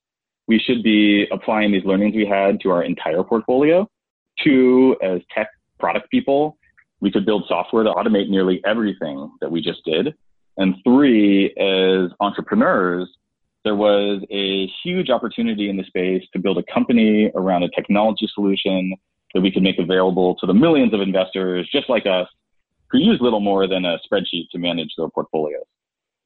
we 0.48 0.60
should 0.60 0.84
be 0.84 1.28
applying 1.32 1.72
these 1.72 1.86
learnings 1.86 2.16
we 2.16 2.26
had 2.26 2.60
to 2.62 2.70
our 2.70 2.84
entire 2.84 3.24
portfolio 3.24 3.88
Two, 4.42 4.96
as 5.02 5.22
tech 5.34 5.50
product 5.80 6.10
people, 6.10 6.58
we 7.02 7.12
could 7.12 7.26
build 7.26 7.46
software 7.48 7.84
to 7.84 7.92
automate 7.92 8.30
nearly 8.30 8.62
everything 8.66 9.30
that 9.42 9.52
we 9.52 9.62
just 9.62 9.84
did. 9.86 10.14
And 10.58 10.76
three, 10.84 11.54
as 11.58 12.12
entrepreneurs, 12.20 13.10
there 13.64 13.76
was 13.76 14.22
a 14.32 14.68
huge 14.84 15.10
opportunity 15.10 15.70
in 15.70 15.78
the 15.78 15.84
space 15.84 16.24
to 16.34 16.40
build 16.40 16.58
a 16.58 16.74
company 16.74 17.32
around 17.36 17.64
a 17.64 17.70
technology 17.70 18.30
solution 18.34 18.94
that 19.34 19.42
we 19.42 19.52
could 19.52 19.64
make 19.64 19.80
available 19.80 20.36
to 20.36 20.46
the 20.46 20.54
millions 20.54 20.94
of 20.94 21.02
investors 21.02 21.68
just 21.72 21.90
like 21.90 22.06
us 22.06 22.28
who 22.92 23.00
use 23.00 23.20
little 23.22 23.40
more 23.40 23.68
than 23.68 23.86
a 23.86 23.98
spreadsheet 24.00 24.50
to 24.52 24.60
manage 24.60 24.90
their 24.98 25.10
portfolios. 25.10 25.64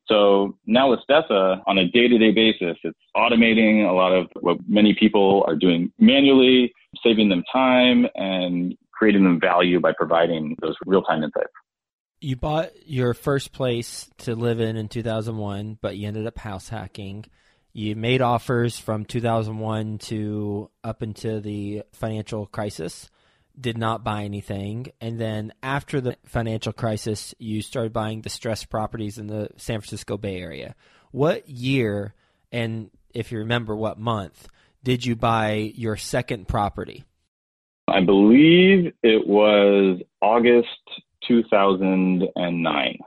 So 0.08 0.58
now 0.66 0.92
with 0.92 1.00
Stessa, 1.10 1.62
on 1.68 1.78
a 1.78 1.88
day-to-day 1.88 2.32
basis, 2.32 2.78
it's 2.84 2.98
automating 3.16 3.90
a 3.90 3.94
lot 3.94 4.14
of 4.14 4.28
what 4.40 4.58
many 4.68 4.96
people 4.98 5.44
are 5.48 5.56
doing 5.56 5.92
manually, 6.00 6.74
saving 7.04 7.30
them 7.30 7.44
time 7.52 8.08
and 8.16 8.76
creating 8.92 9.24
them 9.24 9.40
value 9.40 9.80
by 9.80 9.92
providing 9.92 10.56
those 10.62 10.76
real-time 10.86 11.24
insights. 11.24 11.52
You 12.20 12.36
bought 12.36 12.72
your 12.88 13.14
first 13.14 13.52
place 13.52 14.10
to 14.20 14.34
live 14.34 14.60
in 14.60 14.76
in 14.76 14.88
2001, 14.88 15.78
but 15.82 15.98
you 15.98 16.08
ended 16.08 16.26
up 16.26 16.38
house 16.38 16.70
hacking. 16.70 17.26
You 17.74 17.96
made 17.96 18.22
offers 18.22 18.80
from 18.80 19.06
2001 19.06 20.00
to 20.00 20.72
up 20.84 21.04
into 21.04 21.40
the 21.42 21.84
financial 21.92 22.48
crisis. 22.48 23.12
Did 23.60 23.78
not 23.78 24.04
buy 24.04 24.24
anything. 24.24 24.88
And 25.02 25.20
then 25.20 25.54
after 25.64 26.00
the 26.00 26.18
financial 26.26 26.74
crisis, 26.74 27.34
you 27.40 27.62
started 27.62 27.94
buying 27.94 28.22
distressed 28.22 28.70
properties 28.70 29.18
in 29.18 29.28
the 29.28 29.50
San 29.58 29.80
Francisco 29.80 30.18
Bay 30.18 30.40
Area. 30.40 30.76
What 31.12 31.50
year, 31.50 32.14
and 32.52 32.92
if 33.14 33.32
you 33.32 33.40
remember 33.40 33.76
what 33.76 34.00
month, 34.00 34.48
did 34.84 35.06
you 35.06 35.16
buy 35.16 35.72
your 35.76 35.98
second 35.98 36.48
property? 36.48 37.04
I 37.88 38.02
believe 38.02 38.94
it 39.02 39.28
was 39.28 40.02
August 40.22 40.68
2009. 41.28 43.00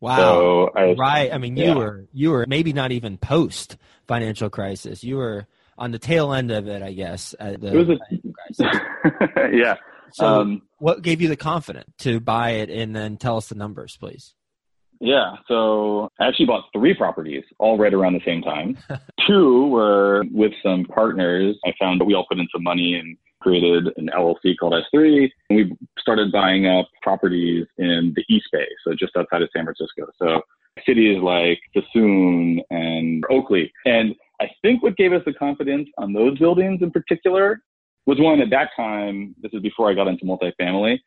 Wow. 0.00 0.16
So 0.16 0.70
I, 0.76 0.92
right. 0.98 1.32
I 1.32 1.38
mean, 1.38 1.56
you 1.56 1.64
yeah. 1.64 1.74
were 1.74 2.04
you 2.12 2.30
were 2.30 2.44
maybe 2.46 2.72
not 2.72 2.92
even 2.92 3.16
post 3.16 3.78
financial 4.06 4.50
crisis. 4.50 5.02
You 5.02 5.16
were 5.16 5.46
on 5.78 5.92
the 5.92 5.98
tail 5.98 6.32
end 6.32 6.50
of 6.50 6.68
it, 6.68 6.82
I 6.82 6.92
guess. 6.92 7.34
it 7.40 7.60
was 7.62 7.88
a, 7.88 9.50
yeah. 9.56 9.76
So, 10.14 10.26
um, 10.26 10.62
what 10.78 11.02
gave 11.02 11.20
you 11.20 11.26
the 11.26 11.36
confidence 11.36 11.90
to 11.98 12.20
buy 12.20 12.50
it, 12.50 12.70
and 12.70 12.94
then 12.94 13.16
tell 13.16 13.36
us 13.36 13.48
the 13.48 13.56
numbers, 13.56 13.96
please? 13.96 14.34
Yeah. 15.00 15.34
So 15.48 16.08
I 16.20 16.28
actually 16.28 16.46
bought 16.46 16.66
three 16.72 16.94
properties 16.94 17.42
all 17.58 17.76
right 17.76 17.92
around 17.92 18.12
the 18.12 18.24
same 18.24 18.42
time. 18.42 18.78
Two 19.26 19.66
were 19.66 20.24
with 20.30 20.52
some 20.62 20.84
partners. 20.84 21.56
I 21.66 21.72
found 21.80 22.00
that 22.00 22.04
we 22.04 22.14
all 22.14 22.26
put 22.28 22.38
in 22.38 22.46
some 22.52 22.62
money 22.62 22.94
and 22.94 23.16
created 23.40 23.88
an 23.96 24.08
LLC 24.16 24.56
called 24.58 24.72
S3. 24.72 25.28
And 25.50 25.56
we 25.56 25.76
started 25.98 26.30
buying 26.30 26.66
up 26.66 26.86
properties 27.02 27.66
in 27.76 28.14
the 28.14 28.24
East 28.28 28.46
Bay, 28.52 28.66
so 28.84 28.94
just 28.98 29.16
outside 29.16 29.42
of 29.42 29.48
San 29.54 29.64
Francisco. 29.64 30.06
So 30.16 30.40
cities 30.86 31.20
like 31.20 31.58
Suisun 31.76 32.60
and 32.70 33.24
Oakley. 33.30 33.72
And 33.84 34.14
I 34.40 34.46
think 34.62 34.82
what 34.82 34.96
gave 34.96 35.12
us 35.12 35.22
the 35.26 35.32
confidence 35.32 35.88
on 35.98 36.12
those 36.12 36.38
buildings 36.38 36.82
in 36.82 36.90
particular 36.90 37.60
was 38.06 38.20
one 38.20 38.40
at 38.40 38.50
that 38.50 38.70
time, 38.76 39.34
this 39.40 39.52
is 39.52 39.62
before 39.62 39.90
I 39.90 39.94
got 39.94 40.08
into 40.08 40.24
multifamily, 40.24 40.98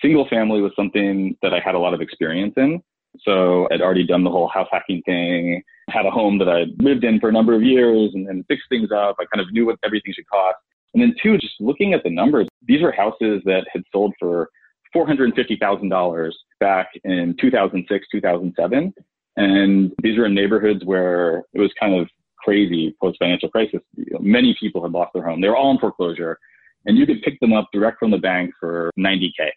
single 0.00 0.28
family 0.28 0.60
was 0.60 0.72
something 0.76 1.36
that 1.42 1.52
I 1.54 1.60
had 1.60 1.74
a 1.74 1.78
lot 1.78 1.94
of 1.94 2.00
experience 2.00 2.54
in. 2.56 2.82
So 3.20 3.68
I'd 3.70 3.82
already 3.82 4.06
done 4.06 4.24
the 4.24 4.30
whole 4.30 4.48
house 4.48 4.68
hacking 4.70 5.02
thing, 5.04 5.62
had 5.90 6.06
a 6.06 6.10
home 6.10 6.38
that 6.38 6.48
I'd 6.48 6.82
lived 6.82 7.04
in 7.04 7.20
for 7.20 7.28
a 7.28 7.32
number 7.32 7.54
of 7.54 7.62
years 7.62 8.10
and 8.14 8.26
then 8.26 8.44
fixed 8.48 8.68
things 8.68 8.90
up. 8.90 9.16
I 9.20 9.24
kind 9.34 9.46
of 9.46 9.52
knew 9.52 9.66
what 9.66 9.78
everything 9.84 10.12
should 10.14 10.28
cost. 10.28 10.56
And 10.94 11.02
then 11.02 11.14
two, 11.22 11.38
just 11.38 11.54
looking 11.60 11.94
at 11.94 12.02
the 12.02 12.10
numbers, 12.10 12.48
these 12.66 12.82
were 12.82 12.92
houses 12.92 13.42
that 13.44 13.66
had 13.72 13.82
sold 13.92 14.14
for 14.18 14.48
$450,000 14.94 16.32
back 16.60 16.88
in 17.04 17.34
2006, 17.40 18.06
2007. 18.10 18.94
And 19.36 19.92
these 20.02 20.18
were 20.18 20.26
in 20.26 20.34
neighborhoods 20.34 20.84
where 20.84 21.44
it 21.54 21.60
was 21.60 21.70
kind 21.80 21.94
of 21.94 22.08
crazy 22.42 22.94
post 23.00 23.18
financial 23.18 23.48
crisis. 23.48 23.80
Many 24.20 24.56
people 24.58 24.82
had 24.82 24.92
lost 24.92 25.12
their 25.14 25.24
home. 25.24 25.40
They 25.40 25.48
were 25.48 25.56
all 25.56 25.70
in 25.70 25.78
foreclosure 25.78 26.38
and 26.86 26.98
you 26.98 27.06
could 27.06 27.22
pick 27.22 27.38
them 27.40 27.52
up 27.52 27.68
direct 27.72 27.98
from 27.98 28.10
the 28.10 28.18
bank 28.18 28.52
for 28.58 28.90
90K. 28.98 29.48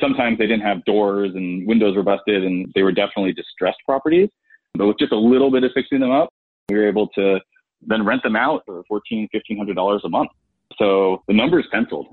Sometimes 0.00 0.38
they 0.38 0.46
didn't 0.46 0.62
have 0.62 0.84
doors 0.84 1.32
and 1.34 1.66
windows 1.66 1.96
were 1.96 2.02
busted 2.02 2.44
and 2.44 2.70
they 2.74 2.82
were 2.82 2.92
definitely 2.92 3.32
distressed 3.32 3.78
properties. 3.86 4.28
But 4.74 4.86
with 4.86 4.98
just 4.98 5.12
a 5.12 5.18
little 5.18 5.50
bit 5.50 5.64
of 5.64 5.70
fixing 5.72 6.00
them 6.00 6.10
up, 6.10 6.28
we 6.68 6.76
were 6.76 6.88
able 6.88 7.08
to 7.08 7.38
then 7.86 8.04
rent 8.04 8.22
them 8.22 8.36
out 8.36 8.62
for 8.66 8.82
$1,400, 8.90 9.28
$1,500 9.34 10.00
a 10.04 10.08
month. 10.08 10.30
So 10.78 11.22
the 11.28 11.34
numbers 11.34 11.66
penciled. 11.70 12.08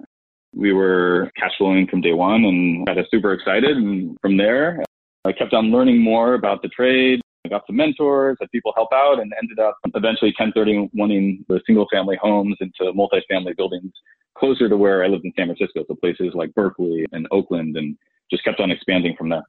We 0.53 0.73
were 0.73 1.31
cash 1.37 1.51
flowing 1.57 1.87
from 1.87 2.01
day 2.01 2.13
one 2.13 2.43
and 2.43 2.85
got 2.85 2.97
us 2.97 3.07
super 3.09 3.33
excited. 3.33 3.77
And 3.77 4.17
from 4.21 4.37
there, 4.37 4.83
I 5.25 5.31
kept 5.31 5.53
on 5.53 5.71
learning 5.71 5.99
more 6.01 6.33
about 6.33 6.61
the 6.61 6.67
trade. 6.67 7.21
I 7.45 7.49
got 7.49 7.63
some 7.65 7.75
mentors, 7.75 8.37
had 8.39 8.51
people 8.51 8.73
help 8.75 8.89
out, 8.93 9.19
and 9.19 9.33
ended 9.41 9.59
up 9.59 9.77
eventually 9.95 10.33
1031ing 10.39 11.45
the 11.47 11.59
single 11.65 11.87
family 11.91 12.17
homes 12.21 12.57
into 12.59 12.91
multifamily 12.93 13.57
buildings 13.57 13.91
closer 14.37 14.69
to 14.69 14.77
where 14.77 15.03
I 15.03 15.07
lived 15.07 15.25
in 15.25 15.33
San 15.37 15.47
Francisco. 15.47 15.83
So 15.87 15.95
places 15.95 16.33
like 16.33 16.53
Berkeley 16.53 17.05
and 17.11 17.27
Oakland, 17.31 17.75
and 17.77 17.97
just 18.29 18.43
kept 18.43 18.59
on 18.59 18.71
expanding 18.71 19.15
from 19.17 19.29
there. 19.29 19.43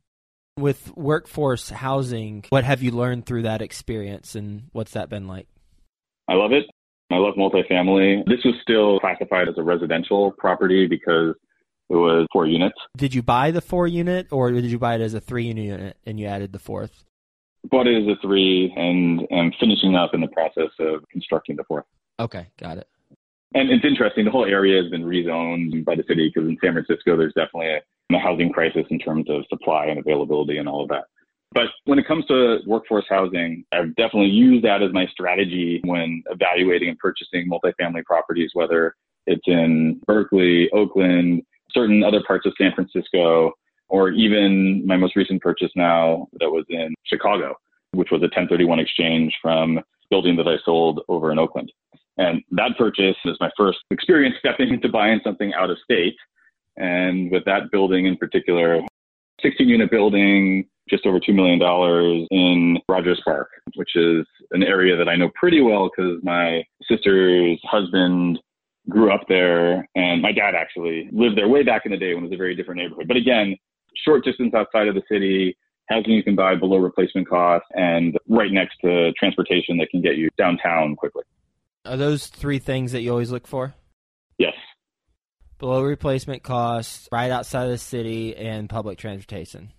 With 0.58 0.94
workforce 0.96 1.70
housing, 1.70 2.44
what 2.50 2.64
have 2.64 2.82
you 2.82 2.90
learned 2.90 3.25
through 3.25 3.42
that 3.42 3.62
experience 3.62 4.34
and 4.34 4.64
what's 4.72 4.92
that 4.92 5.08
been 5.08 5.26
like? 5.26 5.46
I 6.28 6.34
love 6.34 6.52
it. 6.52 6.66
I 7.11 7.16
love 7.16 7.34
multifamily. 7.34 8.25
This 8.26 8.44
was 8.44 8.54
still 8.61 9.00
classified 9.00 9.49
as 9.49 9.54
a 9.56 9.62
residential 9.62 10.32
property 10.32 10.87
because 10.87 11.34
it 11.88 11.94
was 11.94 12.26
four 12.32 12.46
units. 12.46 12.76
Did 12.96 13.14
you 13.14 13.22
buy 13.22 13.50
the 13.50 13.62
four 13.62 13.87
unit 13.87 14.28
or 14.30 14.50
did 14.50 14.64
you 14.64 14.78
buy 14.78 14.96
it 14.96 15.00
as 15.00 15.14
a 15.14 15.20
three 15.20 15.46
unit 15.46 15.96
and 16.04 16.20
you 16.20 16.26
added 16.26 16.52
the 16.52 16.58
fourth? 16.58 17.04
Bought 17.71 17.87
it 17.87 18.02
as 18.02 18.09
a 18.09 18.21
three 18.21 18.73
and 18.76 19.26
am 19.31 19.52
finishing 19.59 19.95
up 19.95 20.14
in 20.14 20.21
the 20.21 20.28
process 20.28 20.71
of 20.81 21.09
constructing 21.11 21.57
the 21.57 21.64
fourth. 21.64 21.85
Okay, 22.19 22.49
got 22.59 22.78
it. 22.78 22.88
And 23.54 23.71
it's 23.71 23.85
interesting. 23.85 24.25
The 24.25 24.31
whole 24.31 24.47
area 24.47 24.83
has 24.83 24.90
been 24.90 25.04
rezoned 25.04 25.85
by 25.85 25.95
the 25.95 26.04
city 26.09 26.31
because 26.33 26.49
in 26.49 26.57
San 26.62 26.73
Francisco, 26.73 27.16
there's 27.16 27.35
definitely 27.35 27.69
a, 27.69 28.16
a 28.16 28.19
housing 28.19 28.50
crisis 28.50 28.85
in 28.90 28.99
terms 28.99 29.28
of 29.28 29.45
supply 29.49 29.87
and 29.87 29.99
availability 29.99 30.59
and 30.59 30.69
all 30.69 30.83
of 30.83 30.88
that. 30.88 31.04
But 31.54 31.66
when 31.85 31.99
it 31.99 32.07
comes 32.07 32.25
to 32.26 32.61
workforce 32.66 33.04
housing, 33.09 33.64
I've 33.73 33.95
definitely 33.97 34.31
used 34.31 34.64
that 34.64 34.83
as 34.83 34.92
my 34.92 35.07
strategy 35.07 35.81
when 35.85 36.23
evaluating 36.31 36.88
and 36.88 36.99
purchasing 36.99 37.49
multifamily 37.49 38.04
properties, 38.04 38.50
whether 38.54 38.97
it's 39.26 39.47
in 39.47 40.00
Berkeley, 40.07 40.71
Oakland, 40.71 41.42
certain 41.71 42.02
other 42.02 42.23
parts 42.26 42.47
of 42.47 42.54
San 42.57 42.73
Francisco, 42.75 43.52
or 43.92 44.08
even 44.11 44.84
my 44.87 44.96
most 44.96 45.14
recent 45.14 45.42
purchase 45.42 45.70
now 45.76 46.26
that 46.40 46.49
was 46.49 46.64
in 46.70 46.94
Chicago, 47.04 47.54
which 47.92 48.11
was 48.11 48.22
a 48.22 48.32
1031 48.32 48.80
exchange 48.80 49.34
from 49.42 49.78
building 50.08 50.34
that 50.37 50.49
I 50.49 50.56
sold 50.64 51.02
over 51.08 51.30
in 51.30 51.38
Oakland. 51.38 51.70
And 52.16 52.42
that 52.52 52.72
purchase 52.78 53.16
is 53.26 53.37
my 53.38 53.50
first 53.54 53.78
experience 53.90 54.37
stepping 54.38 54.70
into 54.70 54.88
buying 54.88 55.20
something 55.22 55.52
out 55.52 55.68
of 55.68 55.76
state. 55.84 56.16
And 56.78 57.30
with 57.30 57.44
that 57.44 57.70
building 57.70 58.06
in 58.06 58.16
particular, 58.16 58.80
16 59.42 59.68
unit 59.68 59.90
building, 59.90 60.66
just 60.88 61.04
over 61.04 61.20
$2 61.20 61.34
million 61.34 61.61
in 62.30 62.78
Rogers 62.88 63.20
Park, 63.22 63.50
which 63.75 63.94
is 63.94 64.25
an 64.52 64.62
area 64.62 64.96
that 64.96 65.08
I 65.08 65.16
know 65.16 65.30
pretty 65.34 65.61
well 65.61 65.90
because 65.94 66.18
my 66.22 66.64
sister's 66.88 67.61
husband 67.64 68.38
grew 68.88 69.12
up 69.12 69.26
there 69.28 69.87
and 69.94 70.22
my 70.22 70.32
dad 70.32 70.54
actually 70.54 71.11
lived 71.12 71.37
there 71.37 71.49
way 71.49 71.62
back 71.62 71.82
in 71.84 71.92
the 71.92 71.99
day 71.99 72.14
when 72.14 72.25
it 72.25 72.28
was 72.28 72.34
a 72.34 72.38
very 72.38 72.56
different 72.56 72.80
neighborhood. 72.80 73.06
But 73.06 73.18
again, 73.18 73.56
short 74.04 74.25
distance 74.25 74.54
outside 74.54 74.88
of 74.88 74.94
the 74.94 75.02
city, 75.11 75.56
housing 75.88 76.12
you 76.12 76.22
can 76.22 76.34
buy 76.34 76.54
below 76.54 76.78
replacement 76.78 77.28
cost 77.28 77.64
and 77.72 78.18
right 78.28 78.52
next 78.52 78.76
to 78.84 79.12
transportation 79.12 79.76
that 79.78 79.88
can 79.90 80.00
get 80.00 80.16
you 80.16 80.28
downtown 80.38 80.96
quickly. 80.96 81.22
Are 81.84 81.96
those 81.96 82.28
three 82.28 82.58
things 82.58 82.92
that 82.92 83.02
you 83.02 83.11
always 83.11 83.32
look 83.32 83.46
for? 83.46 83.75
Yes. 84.38 84.54
Below 85.58 85.82
replacement 85.82 86.42
cost, 86.42 87.08
right 87.12 87.30
outside 87.30 87.64
of 87.64 87.70
the 87.70 87.78
city, 87.78 88.37
and 88.37 88.68
public 88.68 88.99
transportation. 88.99 89.72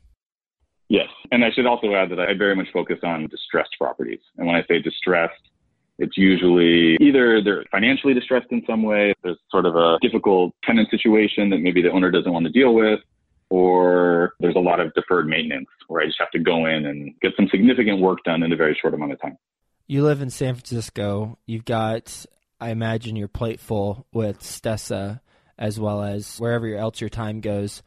Yes. 0.90 1.08
And 1.32 1.44
I 1.44 1.52
should 1.52 1.66
also 1.66 1.94
add 1.94 2.12
that 2.12 2.20
I 2.20 2.34
very 2.38 2.56
much 2.56 2.68
focus 2.74 3.00
on 3.04 3.28
distressed 3.28 3.76
properties. 3.78 4.20
And 4.38 4.46
when 4.46 4.56
I 4.56 4.64
say 4.68 4.80
distressed, 4.80 5.34
it's 6.00 6.18
usually 6.18 6.98
either 7.02 7.42
they're 7.42 7.64
financially 7.72 8.14
distressed 8.14 8.48
in 8.52 8.64
some 8.68 8.84
way, 8.84 9.14
there's 9.24 9.38
sort 9.50 9.66
of 9.66 9.76
a 9.76 9.98
difficult 10.02 10.54
tenant 10.64 10.90
situation 10.90 11.50
that 11.50 11.60
maybe 11.60 11.82
the 11.82 11.92
owner 11.92 12.12
doesn't 12.12 12.32
want 12.32 12.46
to 12.46 12.52
deal 12.52 12.74
with, 12.74 13.00
or 13.54 14.34
there's 14.40 14.56
a 14.56 14.60
lot 14.60 14.80
of 14.80 14.92
deferred 14.96 15.28
maintenance 15.28 15.68
where 15.88 16.02
I 16.02 16.08
just 16.08 16.18
have 16.20 16.32
to 16.32 16.40
go 16.40 16.66
in 16.66 16.88
and 16.88 17.14
get 17.22 17.34
some 17.36 17.48
significant 17.52 18.02
work 18.02 18.24
done 18.26 18.42
in 18.42 18.52
a 18.52 18.56
very 18.56 18.76
short 18.82 18.96
amount 18.96 19.12
of 19.12 19.22
time. 19.22 19.38
You 19.86 20.02
live 20.02 20.24
in 20.24 20.32
San 20.32 20.56
Francisco. 20.56 21.38
You've 21.46 21.64
got, 21.64 22.26
I 22.60 22.72
imagine, 22.72 23.16
your 23.16 23.28
plate 23.28 23.60
full 23.60 24.08
with 24.12 24.40
Stessa 24.40 25.22
as 25.56 25.80
well 25.80 26.02
as 26.02 26.40
wherever 26.40 26.74
else 26.76 27.00
your 27.00 27.12
time 27.12 27.42
goes 27.42 27.84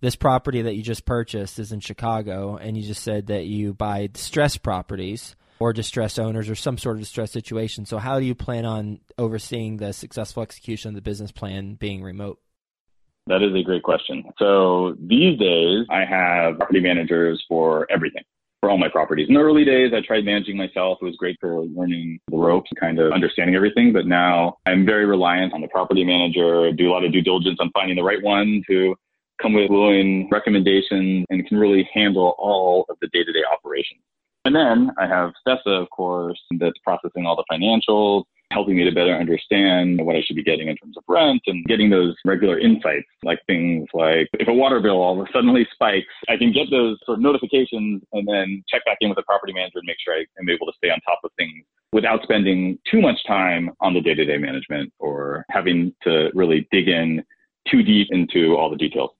this 0.00 0.16
property 0.16 0.62
that 0.62 0.74
you 0.74 0.82
just 0.82 1.04
purchased 1.04 1.58
is 1.58 1.70
in 1.70 1.80
Chicago, 1.80 2.56
and 2.56 2.74
you 2.74 2.82
just 2.82 3.02
said 3.02 3.26
that 3.26 3.44
you 3.44 3.74
buy 3.74 4.06
distressed 4.06 4.62
properties 4.62 5.36
or 5.58 5.74
distressed 5.74 6.18
owners 6.18 6.48
or 6.48 6.54
some 6.54 6.78
sort 6.78 6.96
of 6.96 7.00
distressed 7.00 7.34
situation. 7.34 7.84
So, 7.84 7.98
how 7.98 8.18
do 8.18 8.24
you 8.24 8.34
plan 8.34 8.64
on 8.64 9.00
overseeing 9.18 9.76
the 9.76 9.92
successful 9.92 10.42
execution 10.42 10.88
of 10.88 10.94
the 10.94 11.02
business 11.02 11.30
plan 11.30 11.74
being 11.74 12.02
remote? 12.02 12.40
That 13.30 13.42
is 13.42 13.54
a 13.54 13.62
great 13.62 13.84
question. 13.84 14.24
So, 14.40 14.96
these 14.98 15.38
days, 15.38 15.86
I 15.88 16.04
have 16.04 16.58
property 16.58 16.80
managers 16.80 17.40
for 17.48 17.86
everything. 17.88 18.24
For 18.60 18.68
all 18.68 18.76
my 18.76 18.88
properties. 18.88 19.28
In 19.28 19.34
the 19.36 19.40
early 19.40 19.64
days, 19.64 19.92
I 19.94 20.00
tried 20.06 20.24
managing 20.24 20.56
myself. 20.56 20.98
It 21.00 21.04
was 21.04 21.16
great 21.16 21.38
for 21.40 21.62
learning 21.62 22.18
the 22.28 22.36
ropes 22.36 22.70
kind 22.78 22.98
of 22.98 23.12
understanding 23.12 23.54
everything. 23.54 23.92
But 23.92 24.06
now 24.06 24.58
I'm 24.66 24.84
very 24.84 25.06
reliant 25.06 25.54
on 25.54 25.60
the 25.62 25.68
property 25.68 26.04
manager, 26.04 26.70
do 26.72 26.90
a 26.90 26.92
lot 26.92 27.04
of 27.04 27.12
due 27.12 27.22
diligence 27.22 27.58
on 27.60 27.70
finding 27.70 27.96
the 27.96 28.02
right 28.02 28.22
one 28.22 28.62
to 28.68 28.96
come 29.40 29.54
with 29.54 29.68
glowing 29.68 30.28
recommendations 30.30 31.24
and 31.30 31.46
can 31.46 31.56
really 31.56 31.88
handle 31.94 32.34
all 32.36 32.84
of 32.90 32.96
the 33.00 33.08
day-to-day 33.14 33.44
operations. 33.50 34.02
And 34.44 34.54
then 34.54 34.90
I 34.98 35.06
have 35.06 35.32
Stessa, 35.46 35.80
of 35.80 35.88
course, 35.88 36.38
that's 36.58 36.76
processing 36.84 37.24
all 37.24 37.36
the 37.36 37.44
financials, 37.50 38.24
helping 38.50 38.76
me 38.76 38.84
to 38.84 38.90
better 38.90 39.14
understand 39.14 40.04
what 40.04 40.16
I 40.16 40.22
should 40.22 40.36
be 40.36 40.42
getting 40.42 40.68
in 40.68 40.76
terms 40.76 40.96
of 40.96 41.04
rent 41.08 41.42
and 41.46 41.64
getting 41.66 41.90
those 41.90 42.14
regular 42.24 42.58
insights, 42.58 43.06
like 43.22 43.38
things 43.46 43.88
like 43.94 44.28
if 44.34 44.48
a 44.48 44.52
water 44.52 44.80
bill 44.80 45.00
all 45.00 45.20
of 45.20 45.26
a 45.26 45.32
suddenly 45.32 45.66
spikes, 45.72 46.12
I 46.28 46.36
can 46.36 46.52
get 46.52 46.70
those 46.70 46.98
sort 47.06 47.18
of 47.18 47.22
notifications 47.22 48.02
and 48.12 48.26
then 48.26 48.62
check 48.68 48.84
back 48.84 48.98
in 49.00 49.08
with 49.08 49.16
the 49.16 49.22
property 49.22 49.52
manager 49.52 49.78
and 49.78 49.86
make 49.86 49.96
sure 50.04 50.14
I 50.14 50.24
am 50.40 50.48
able 50.48 50.66
to 50.66 50.72
stay 50.76 50.90
on 50.90 51.00
top 51.00 51.20
of 51.24 51.30
things 51.36 51.64
without 51.92 52.22
spending 52.22 52.78
too 52.90 53.00
much 53.00 53.18
time 53.26 53.70
on 53.80 53.94
the 53.94 54.00
day-to-day 54.00 54.38
management 54.38 54.92
or 54.98 55.44
having 55.50 55.94
to 56.02 56.30
really 56.34 56.68
dig 56.70 56.88
in 56.88 57.22
too 57.70 57.82
deep 57.82 58.08
into 58.10 58.56
all 58.56 58.70
the 58.70 58.76
details. 58.76 59.10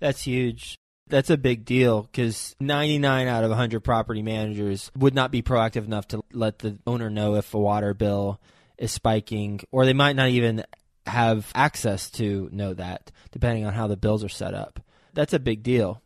That's 0.00 0.22
huge. 0.22 0.76
That's 1.08 1.30
a 1.30 1.36
big 1.36 1.64
deal 1.64 2.02
because 2.02 2.56
99 2.58 3.28
out 3.28 3.44
of 3.44 3.50
100 3.50 3.80
property 3.80 4.22
managers 4.22 4.90
would 4.96 5.14
not 5.14 5.30
be 5.30 5.42
proactive 5.42 5.84
enough 5.84 6.08
to 6.08 6.22
let 6.32 6.60
the 6.60 6.78
owner 6.86 7.10
know 7.10 7.34
if 7.34 7.52
a 7.54 7.58
water 7.58 7.92
bill 7.92 8.40
is 8.82 8.92
spiking, 8.92 9.60
or 9.70 9.84
they 9.84 9.92
might 9.92 10.16
not 10.16 10.28
even 10.28 10.64
have 11.06 11.50
access 11.54 12.10
to 12.10 12.48
know 12.52 12.74
that, 12.74 13.10
depending 13.30 13.64
on 13.64 13.72
how 13.72 13.86
the 13.86 13.96
bills 13.96 14.22
are 14.24 14.28
set 14.28 14.54
up. 14.54 14.80
That's 15.14 15.32
a 15.32 15.38
big 15.38 15.62
deal. 15.62 16.02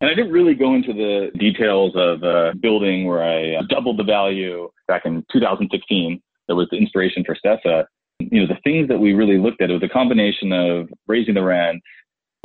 And 0.00 0.10
I 0.10 0.14
didn't 0.14 0.32
really 0.32 0.54
go 0.54 0.74
into 0.74 0.92
the 0.92 1.30
details 1.38 1.92
of 1.94 2.22
a 2.22 2.54
building 2.60 3.06
where 3.06 3.22
I 3.22 3.56
uh, 3.56 3.62
doubled 3.68 3.98
the 3.98 4.04
value 4.04 4.70
back 4.88 5.02
in 5.04 5.24
2016. 5.30 6.22
That 6.48 6.54
was 6.54 6.68
the 6.70 6.78
inspiration 6.78 7.22
for 7.24 7.36
Stessa. 7.36 7.84
You 8.18 8.40
know, 8.40 8.46
the 8.46 8.60
things 8.64 8.88
that 8.88 8.98
we 8.98 9.12
really 9.12 9.38
looked 9.38 9.60
at, 9.60 9.70
it 9.70 9.74
was 9.74 9.82
a 9.82 9.88
combination 9.88 10.52
of 10.52 10.88
raising 11.06 11.34
the 11.34 11.42
rent, 11.42 11.82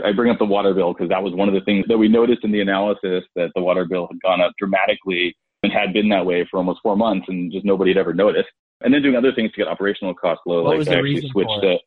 I 0.03 0.11
bring 0.11 0.29
up 0.29 0.39
the 0.39 0.45
water 0.45 0.73
bill 0.73 0.93
because 0.93 1.09
that 1.09 1.23
was 1.23 1.33
one 1.33 1.47
of 1.47 1.53
the 1.53 1.61
things 1.61 1.85
that 1.87 1.97
we 1.97 2.09
noticed 2.09 2.43
in 2.43 2.51
the 2.51 2.59
analysis 2.59 3.23
that 3.35 3.51
the 3.55 3.61
water 3.61 3.85
bill 3.85 4.07
had 4.11 4.21
gone 4.21 4.41
up 4.41 4.51
dramatically 4.59 5.35
and 5.63 5.71
had 5.71 5.93
been 5.93 6.09
that 6.09 6.25
way 6.25 6.45
for 6.49 6.57
almost 6.57 6.81
four 6.83 6.97
months 6.97 7.27
and 7.29 7.51
just 7.51 7.65
nobody 7.65 7.91
had 7.91 7.97
ever 7.97 8.13
noticed. 8.13 8.49
And 8.81 8.93
then 8.93 9.01
doing 9.01 9.15
other 9.15 9.31
things 9.33 9.51
to 9.51 9.57
get 9.57 9.67
operational 9.67 10.13
costs 10.13 10.43
low, 10.45 10.63
what 10.63 10.77
like 10.77 10.87
I 10.87 10.95
actually 10.95 11.29
switched 11.29 11.63
it. 11.63 11.81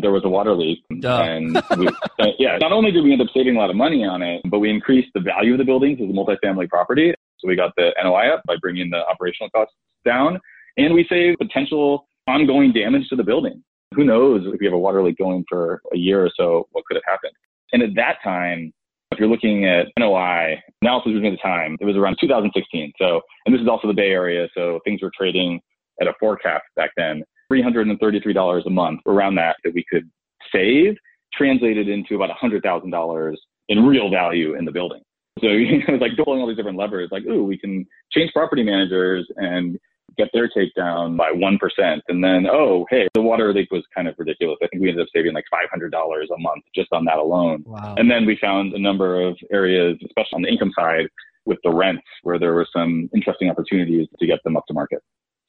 There 0.00 0.10
was 0.10 0.24
a 0.24 0.28
water 0.28 0.54
leak, 0.54 0.80
Duh. 1.00 1.22
and 1.22 1.54
we, 1.78 1.86
uh, 1.86 2.26
yeah, 2.38 2.58
not 2.58 2.72
only 2.72 2.90
did 2.90 3.04
we 3.04 3.12
end 3.12 3.22
up 3.22 3.28
saving 3.32 3.56
a 3.56 3.58
lot 3.58 3.70
of 3.70 3.76
money 3.76 4.04
on 4.04 4.22
it, 4.22 4.42
but 4.50 4.58
we 4.58 4.68
increased 4.68 5.08
the 5.14 5.20
value 5.20 5.52
of 5.52 5.58
the 5.58 5.64
buildings 5.64 6.00
as 6.02 6.10
a 6.10 6.12
multifamily 6.12 6.68
property. 6.68 7.14
So 7.38 7.46
we 7.46 7.54
got 7.54 7.72
the 7.76 7.90
NOI 8.02 8.34
up 8.34 8.42
by 8.46 8.56
bringing 8.60 8.90
the 8.90 9.06
operational 9.06 9.50
costs 9.50 9.74
down, 10.04 10.40
and 10.76 10.94
we 10.94 11.06
saved 11.08 11.38
potential 11.38 12.06
ongoing 12.26 12.72
damage 12.72 13.08
to 13.10 13.16
the 13.16 13.22
building. 13.22 13.62
Who 13.94 14.04
knows 14.04 14.42
if 14.46 14.58
we 14.58 14.66
have 14.66 14.74
a 14.74 14.78
water 14.78 15.02
leak 15.02 15.18
going 15.18 15.44
for 15.48 15.80
a 15.92 15.96
year 15.96 16.24
or 16.24 16.30
so, 16.36 16.66
what 16.72 16.84
could 16.86 16.96
have 16.96 17.04
happened? 17.06 17.32
And 17.72 17.82
at 17.82 17.94
that 17.94 18.16
time, 18.24 18.72
if 19.12 19.20
you're 19.20 19.28
looking 19.28 19.64
at 19.64 19.86
NOI, 19.98 20.60
analysis 20.82 21.12
was 21.14 21.22
at 21.24 21.30
the 21.30 21.38
time, 21.42 21.76
it 21.80 21.84
was 21.84 21.96
around 21.96 22.16
2016. 22.20 22.92
So, 22.98 23.20
and 23.46 23.54
this 23.54 23.62
is 23.62 23.68
also 23.68 23.86
the 23.86 23.94
Bay 23.94 24.10
Area, 24.10 24.48
so 24.54 24.80
things 24.84 25.02
were 25.02 25.12
trading 25.16 25.60
at 26.00 26.06
a 26.06 26.14
forecast 26.20 26.64
back 26.76 26.90
then, 26.96 27.22
$333 27.52 28.66
a 28.66 28.70
month, 28.70 29.00
around 29.06 29.34
that, 29.36 29.56
that 29.64 29.74
we 29.74 29.84
could 29.90 30.10
save, 30.52 30.96
translated 31.32 31.88
into 31.88 32.14
about 32.14 32.30
$100,000 32.30 33.34
in 33.68 33.86
real 33.86 34.10
value 34.10 34.54
in 34.54 34.64
the 34.64 34.72
building. 34.72 35.02
So 35.40 35.46
it 35.50 35.88
was 35.88 36.00
like 36.00 36.12
pulling 36.22 36.40
all 36.40 36.48
these 36.48 36.56
different 36.56 36.78
levers, 36.78 37.08
like, 37.10 37.24
ooh, 37.24 37.44
we 37.44 37.58
can 37.58 37.86
change 38.12 38.32
property 38.32 38.62
managers 38.62 39.26
and 39.36 39.78
get 40.16 40.28
their 40.32 40.48
takedown 40.48 41.16
by 41.16 41.32
1%. 41.32 42.00
And 42.08 42.22
then, 42.22 42.46
oh, 42.46 42.86
hey, 42.90 43.08
the 43.14 43.22
water 43.22 43.52
leak 43.52 43.70
was 43.70 43.82
kind 43.94 44.06
of 44.06 44.14
ridiculous. 44.18 44.58
I 44.62 44.68
think 44.68 44.82
we 44.82 44.88
ended 44.88 45.02
up 45.02 45.08
saving 45.14 45.34
like 45.34 45.44
$500 45.52 45.90
a 45.90 46.40
month 46.40 46.64
just 46.74 46.88
on 46.92 47.04
that 47.06 47.18
alone. 47.18 47.64
Wow. 47.66 47.94
And 47.96 48.10
then 48.10 48.26
we 48.26 48.38
found 48.40 48.74
a 48.74 48.78
number 48.78 49.20
of 49.20 49.36
areas, 49.50 49.96
especially 50.04 50.36
on 50.36 50.42
the 50.42 50.48
income 50.48 50.72
side 50.78 51.08
with 51.46 51.58
the 51.64 51.70
rents, 51.70 52.04
where 52.22 52.38
there 52.38 52.54
were 52.54 52.66
some 52.72 53.10
interesting 53.14 53.50
opportunities 53.50 54.06
to 54.18 54.26
get 54.26 54.42
them 54.44 54.56
up 54.56 54.64
to 54.66 54.74
market, 54.74 55.02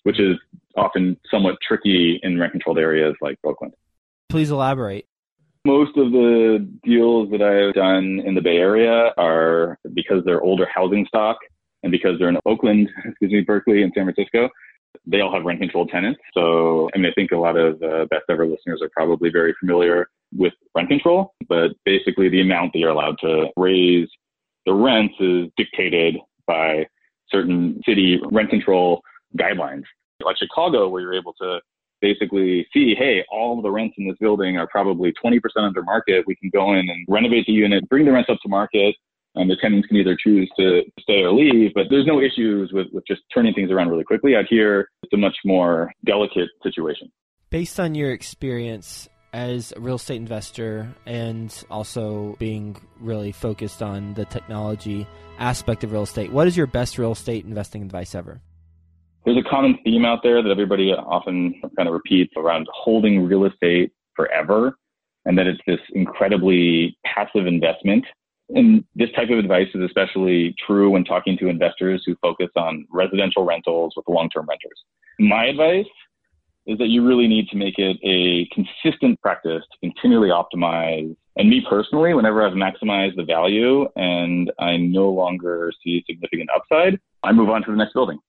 which 0.05 0.19
is 0.19 0.37
often 0.77 1.17
somewhat 1.31 1.57
tricky 1.67 2.19
in 2.21 2.39
rent 2.39 2.51
controlled 2.51 2.77
areas 2.77 3.15
like 3.21 3.37
Oakland. 3.43 3.73
Please 4.29 4.51
elaborate. 4.51 5.07
Most 5.65 5.97
of 5.97 6.11
the 6.11 6.67
deals 6.83 7.31
that 7.31 7.41
I've 7.41 7.73
done 7.73 8.21
in 8.23 8.35
the 8.35 8.41
Bay 8.41 8.57
Area 8.57 9.11
are 9.17 9.79
because 9.95 10.23
they're 10.23 10.41
older 10.41 10.67
housing 10.73 11.07
stock 11.07 11.37
and 11.81 11.91
because 11.91 12.19
they're 12.19 12.29
in 12.29 12.37
Oakland, 12.45 12.87
excuse 13.05 13.31
me, 13.31 13.41
Berkeley, 13.41 13.81
and 13.81 13.91
San 13.95 14.05
Francisco, 14.05 14.49
they 15.07 15.21
all 15.21 15.33
have 15.33 15.43
rent 15.43 15.59
controlled 15.59 15.89
tenants. 15.89 16.19
So, 16.35 16.89
I 16.93 16.99
mean, 16.99 17.07
I 17.07 17.13
think 17.13 17.31
a 17.31 17.37
lot 17.37 17.57
of 17.57 17.81
uh, 17.81 18.05
best 18.11 18.25
ever 18.29 18.45
listeners 18.45 18.81
are 18.83 18.89
probably 18.89 19.31
very 19.31 19.55
familiar 19.59 20.07
with 20.35 20.53
rent 20.75 20.89
control, 20.89 21.33
but 21.49 21.71
basically 21.83 22.29
the 22.29 22.41
amount 22.41 22.73
that 22.73 22.79
you're 22.79 22.89
allowed 22.89 23.17
to 23.21 23.47
raise 23.57 24.07
the 24.67 24.73
rents 24.73 25.15
is 25.19 25.47
dictated 25.57 26.17
by 26.45 26.85
certain 27.31 27.81
city 27.87 28.19
rent 28.31 28.51
control 28.51 29.01
guidelines. 29.37 29.83
Like 30.23 30.37
Chicago, 30.37 30.89
where 30.89 31.01
you're 31.01 31.13
able 31.13 31.33
to 31.41 31.59
basically 32.01 32.67
see, 32.73 32.95
hey, 32.97 33.23
all 33.31 33.57
of 33.57 33.63
the 33.63 33.71
rents 33.71 33.95
in 33.97 34.07
this 34.07 34.17
building 34.19 34.57
are 34.57 34.67
probably 34.67 35.13
20% 35.23 35.39
under 35.57 35.83
market. 35.83 36.25
We 36.27 36.35
can 36.35 36.49
go 36.49 36.73
in 36.73 36.89
and 36.89 37.05
renovate 37.07 37.45
the 37.47 37.53
unit, 37.53 37.87
bring 37.89 38.05
the 38.05 38.11
rents 38.11 38.29
up 38.29 38.37
to 38.43 38.49
market, 38.49 38.95
and 39.35 39.49
the 39.49 39.57
tenants 39.61 39.87
can 39.87 39.97
either 39.97 40.17
choose 40.21 40.49
to 40.57 40.81
stay 40.99 41.21
or 41.21 41.33
leave, 41.33 41.73
but 41.73 41.87
there's 41.89 42.05
no 42.05 42.21
issues 42.21 42.71
with, 42.71 42.87
with 42.93 43.05
just 43.05 43.21
turning 43.33 43.53
things 43.53 43.69
around 43.69 43.89
really 43.89 44.03
quickly. 44.03 44.35
Out 44.35 44.45
here, 44.49 44.89
it's 45.03 45.13
a 45.13 45.17
much 45.17 45.35
more 45.43 45.91
delicate 46.05 46.49
situation. 46.63 47.11
Based 47.49 47.79
on 47.79 47.95
your 47.95 48.11
experience 48.11 49.09
as 49.33 49.73
a 49.75 49.79
real 49.79 49.95
estate 49.95 50.15
investor 50.15 50.93
and 51.05 51.65
also 51.69 52.35
being 52.39 52.77
really 52.99 53.33
focused 53.33 53.83
on 53.83 54.13
the 54.13 54.25
technology 54.25 55.05
aspect 55.37 55.83
of 55.83 55.91
real 55.91 56.03
estate, 56.03 56.31
what 56.31 56.47
is 56.47 56.55
your 56.55 56.67
best 56.67 56.97
real 56.97 57.11
estate 57.11 57.45
investing 57.45 57.81
advice 57.81 58.15
ever? 58.15 58.41
There's 59.25 59.37
a 59.37 59.49
common 59.49 59.77
theme 59.83 60.05
out 60.05 60.19
there 60.23 60.41
that 60.43 60.49
everybody 60.49 60.91
often 60.91 61.59
kind 61.75 61.87
of 61.87 61.93
repeats 61.93 62.33
around 62.37 62.67
holding 62.71 63.25
real 63.25 63.45
estate 63.45 63.91
forever 64.15 64.77
and 65.25 65.37
that 65.37 65.47
it's 65.47 65.59
this 65.65 65.79
incredibly 65.93 66.97
passive 67.03 67.47
investment 67.47 68.05
and 68.49 68.83
this 68.95 69.09
type 69.15 69.29
of 69.29 69.39
advice 69.39 69.67
is 69.73 69.81
especially 69.81 70.55
true 70.65 70.91
when 70.91 71.03
talking 71.03 71.37
to 71.39 71.47
investors 71.47 72.03
who 72.05 72.15
focus 72.21 72.49
on 72.55 72.85
residential 72.91 73.43
rentals 73.43 73.93
with 73.95 74.07
long 74.07 74.29
term 74.29 74.45
renters. 74.47 74.83
My 75.19 75.45
advice 75.45 75.87
is 76.67 76.77
that 76.77 76.87
you 76.87 77.05
really 77.05 77.27
need 77.27 77.47
to 77.49 77.57
make 77.57 77.75
it 77.77 77.97
a 78.03 78.47
consistent 78.53 79.19
practice 79.21 79.63
to 79.71 79.77
continually 79.79 80.29
optimize. 80.29 81.15
And 81.37 81.49
me 81.49 81.65
personally, 81.67 82.13
whenever 82.13 82.45
I've 82.45 82.53
maximized 82.53 83.15
the 83.15 83.23
value 83.23 83.87
and 83.95 84.51
I 84.59 84.77
no 84.77 85.09
longer 85.09 85.71
see 85.83 86.03
significant 86.07 86.49
upside, 86.55 86.99
I 87.23 87.31
move 87.31 87.49
on 87.49 87.63
to 87.63 87.71
the 87.71 87.77
next 87.77 87.93
building. 87.93 88.19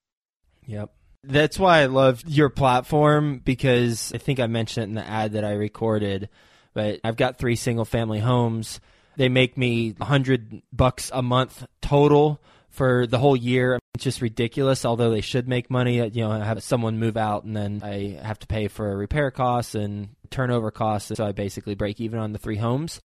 Yep. 0.66 0.92
That's 1.24 1.58
why 1.58 1.80
I 1.80 1.86
love 1.86 2.22
your 2.26 2.50
platform 2.50 3.40
because 3.44 4.12
I 4.14 4.18
think 4.18 4.38
I 4.38 4.46
mentioned 4.46 4.84
it 4.84 4.88
in 4.90 4.94
the 4.94 5.08
ad 5.08 5.32
that 5.32 5.44
I 5.44 5.52
recorded, 5.52 6.28
but 6.72 7.00
I've 7.02 7.16
got 7.16 7.38
three 7.38 7.56
single 7.56 7.84
family 7.84 8.20
homes 8.20 8.80
they 9.16 9.28
make 9.28 9.56
me 9.56 9.94
a 9.98 10.04
hundred 10.04 10.62
bucks 10.72 11.10
a 11.12 11.22
month 11.22 11.66
total 11.80 12.40
for 12.68 13.06
the 13.06 13.18
whole 13.18 13.36
year. 13.36 13.78
It's 13.94 14.04
just 14.04 14.20
ridiculous. 14.20 14.84
Although 14.84 15.10
they 15.10 15.22
should 15.22 15.48
make 15.48 15.70
money, 15.70 16.00
uh, 16.00 16.10
you 16.12 16.22
know, 16.22 16.30
I 16.30 16.44
have 16.44 16.62
someone 16.62 16.98
move 16.98 17.16
out 17.16 17.44
and 17.44 17.56
then 17.56 17.80
I 17.82 18.20
have 18.22 18.38
to 18.40 18.46
pay 18.46 18.68
for 18.68 18.96
repair 18.96 19.30
costs 19.30 19.74
and 19.74 20.10
turnover 20.30 20.70
costs. 20.70 21.12
So 21.16 21.26
I 21.26 21.32
basically 21.32 21.74
break 21.74 22.00
even 22.00 22.18
on 22.18 22.32
the 22.32 22.38
three 22.38 22.56
homes. 22.56 23.00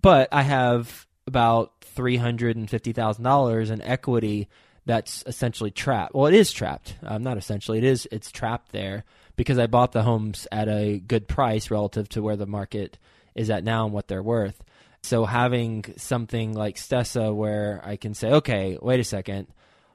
But 0.00 0.30
I 0.32 0.42
have 0.42 1.06
about 1.26 1.72
three 1.82 2.16
hundred 2.16 2.56
and 2.56 2.68
fifty 2.68 2.92
thousand 2.92 3.24
dollars 3.24 3.70
in 3.70 3.82
equity 3.82 4.48
that's 4.86 5.22
essentially 5.26 5.70
trapped. 5.70 6.14
Well, 6.14 6.26
it 6.26 6.34
is 6.34 6.52
trapped. 6.52 6.96
Um, 7.02 7.22
not 7.22 7.38
essentially. 7.38 7.78
It 7.78 7.84
is. 7.84 8.08
It's 8.10 8.30
trapped 8.30 8.72
there 8.72 9.04
because 9.36 9.58
I 9.58 9.66
bought 9.66 9.92
the 9.92 10.02
homes 10.02 10.46
at 10.50 10.68
a 10.68 10.98
good 10.98 11.28
price 11.28 11.70
relative 11.70 12.08
to 12.10 12.22
where 12.22 12.36
the 12.36 12.46
market 12.46 12.98
is 13.34 13.50
at 13.50 13.64
now 13.64 13.84
and 13.84 13.94
what 13.94 14.08
they're 14.08 14.22
worth. 14.22 14.62
So 15.02 15.24
having 15.24 15.84
something 15.96 16.52
like 16.52 16.76
Stessa 16.76 17.34
where 17.34 17.80
I 17.84 17.96
can 17.96 18.14
say, 18.14 18.30
okay, 18.32 18.76
wait 18.80 19.00
a 19.00 19.04
second, 19.04 19.48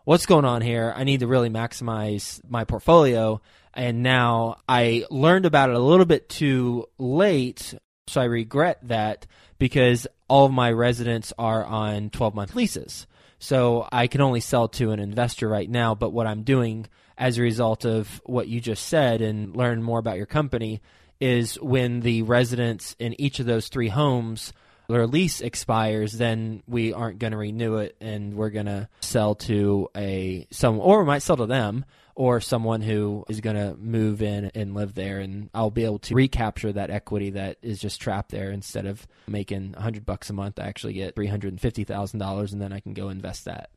what's 0.04 0.26
going 0.26 0.46
on 0.46 0.62
here? 0.62 0.94
I 0.96 1.04
need 1.04 1.20
to 1.20 1.28
really 1.28 1.50
maximize 1.50 2.42
my 2.50 2.64
portfolio. 2.64 3.42
And 3.74 4.02
now 4.02 4.58
I 4.68 5.06
learned 5.12 5.46
about 5.46 5.70
it 5.70 5.76
a 5.76 5.80
little 5.80 6.06
bit 6.06 6.30
too 6.30 6.88
late. 6.98 7.76
So 8.08 8.22
I 8.22 8.26
regret 8.26 8.80
that 8.88 9.28
because 9.60 10.08
all 10.28 10.46
of 10.46 10.52
my 10.52 10.72
residents 10.72 11.34
are 11.38 11.64
on 11.64 12.10
12 12.10 12.34
month 12.34 12.56
leases. 12.56 13.06
So 13.46 13.88
I 13.92 14.08
can 14.08 14.22
only 14.22 14.40
sell 14.40 14.70
to 14.70 14.90
an 14.90 15.00
investor 15.00 15.48
right 15.48 15.70
now. 15.70 15.94
But 15.94 16.10
what 16.10 16.26
I'm 16.26 16.42
doing 16.42 16.88
as 17.16 17.38
a 17.38 17.44
result 17.44 17.86
of 17.86 18.20
what 18.26 18.48
you 18.48 18.60
just 18.60 18.88
said 18.88 19.22
and 19.22 19.56
learn 19.56 19.84
more 19.84 20.00
about 20.00 20.18
your 20.18 20.26
company 20.26 20.82
is 21.20 21.62
when 21.62 22.00
the 22.00 22.24
residents 22.24 22.96
in 22.98 23.20
each 23.22 23.40
of 23.40 23.46
those 23.46 23.68
three 23.68 23.90
homes 23.90 24.52
their 24.88 25.06
lease 25.08 25.42
expires, 25.42 26.14
then 26.14 26.64
we 26.68 26.92
aren't 26.94 27.20
going 27.20 27.32
to 27.32 27.38
renew 27.38 27.78
it, 27.78 27.96
and 28.02 28.36
we're 28.36 28.50
going 28.50 28.68
to 28.68 28.88
sell 29.00 29.36
to 29.36 29.90
a 29.96 30.48
some, 30.52 30.80
or 30.80 31.00
we 31.00 31.06
might 31.06 31.24
sell 31.24 31.38
to 31.38 31.46
them, 31.46 31.86
or 32.16 32.40
someone 32.42 32.82
who 32.82 33.26
is 33.30 33.42
going 33.42 33.56
to 33.56 33.76
move 33.78 34.22
in 34.22 34.52
and 34.56 34.74
live 34.74 34.96
there, 34.96 35.20
and 35.20 35.50
I'll 35.54 35.72
be 35.72 35.86
able 35.86 36.00
to 36.00 36.16
recapture 36.16 36.72
that 36.72 36.90
equity 36.90 37.32
that 37.32 37.58
is 37.62 37.80
just 37.80 38.02
trapped 38.02 38.32
there. 38.32 38.52
Instead 38.52 38.86
of 38.86 39.06
making 39.28 39.76
a 39.78 39.82
hundred 39.82 40.06
bucks 40.06 40.30
a 40.30 40.34
month, 40.34 40.60
I 40.60 40.64
actually 40.64 40.94
get 40.94 41.16
three 41.16 41.28
hundred 41.28 41.54
and 41.54 42.62
then 42.62 42.74
I 42.74 42.80
can 42.80 42.94
go 42.94 43.10
invest 43.10 43.46
that. 43.46 43.70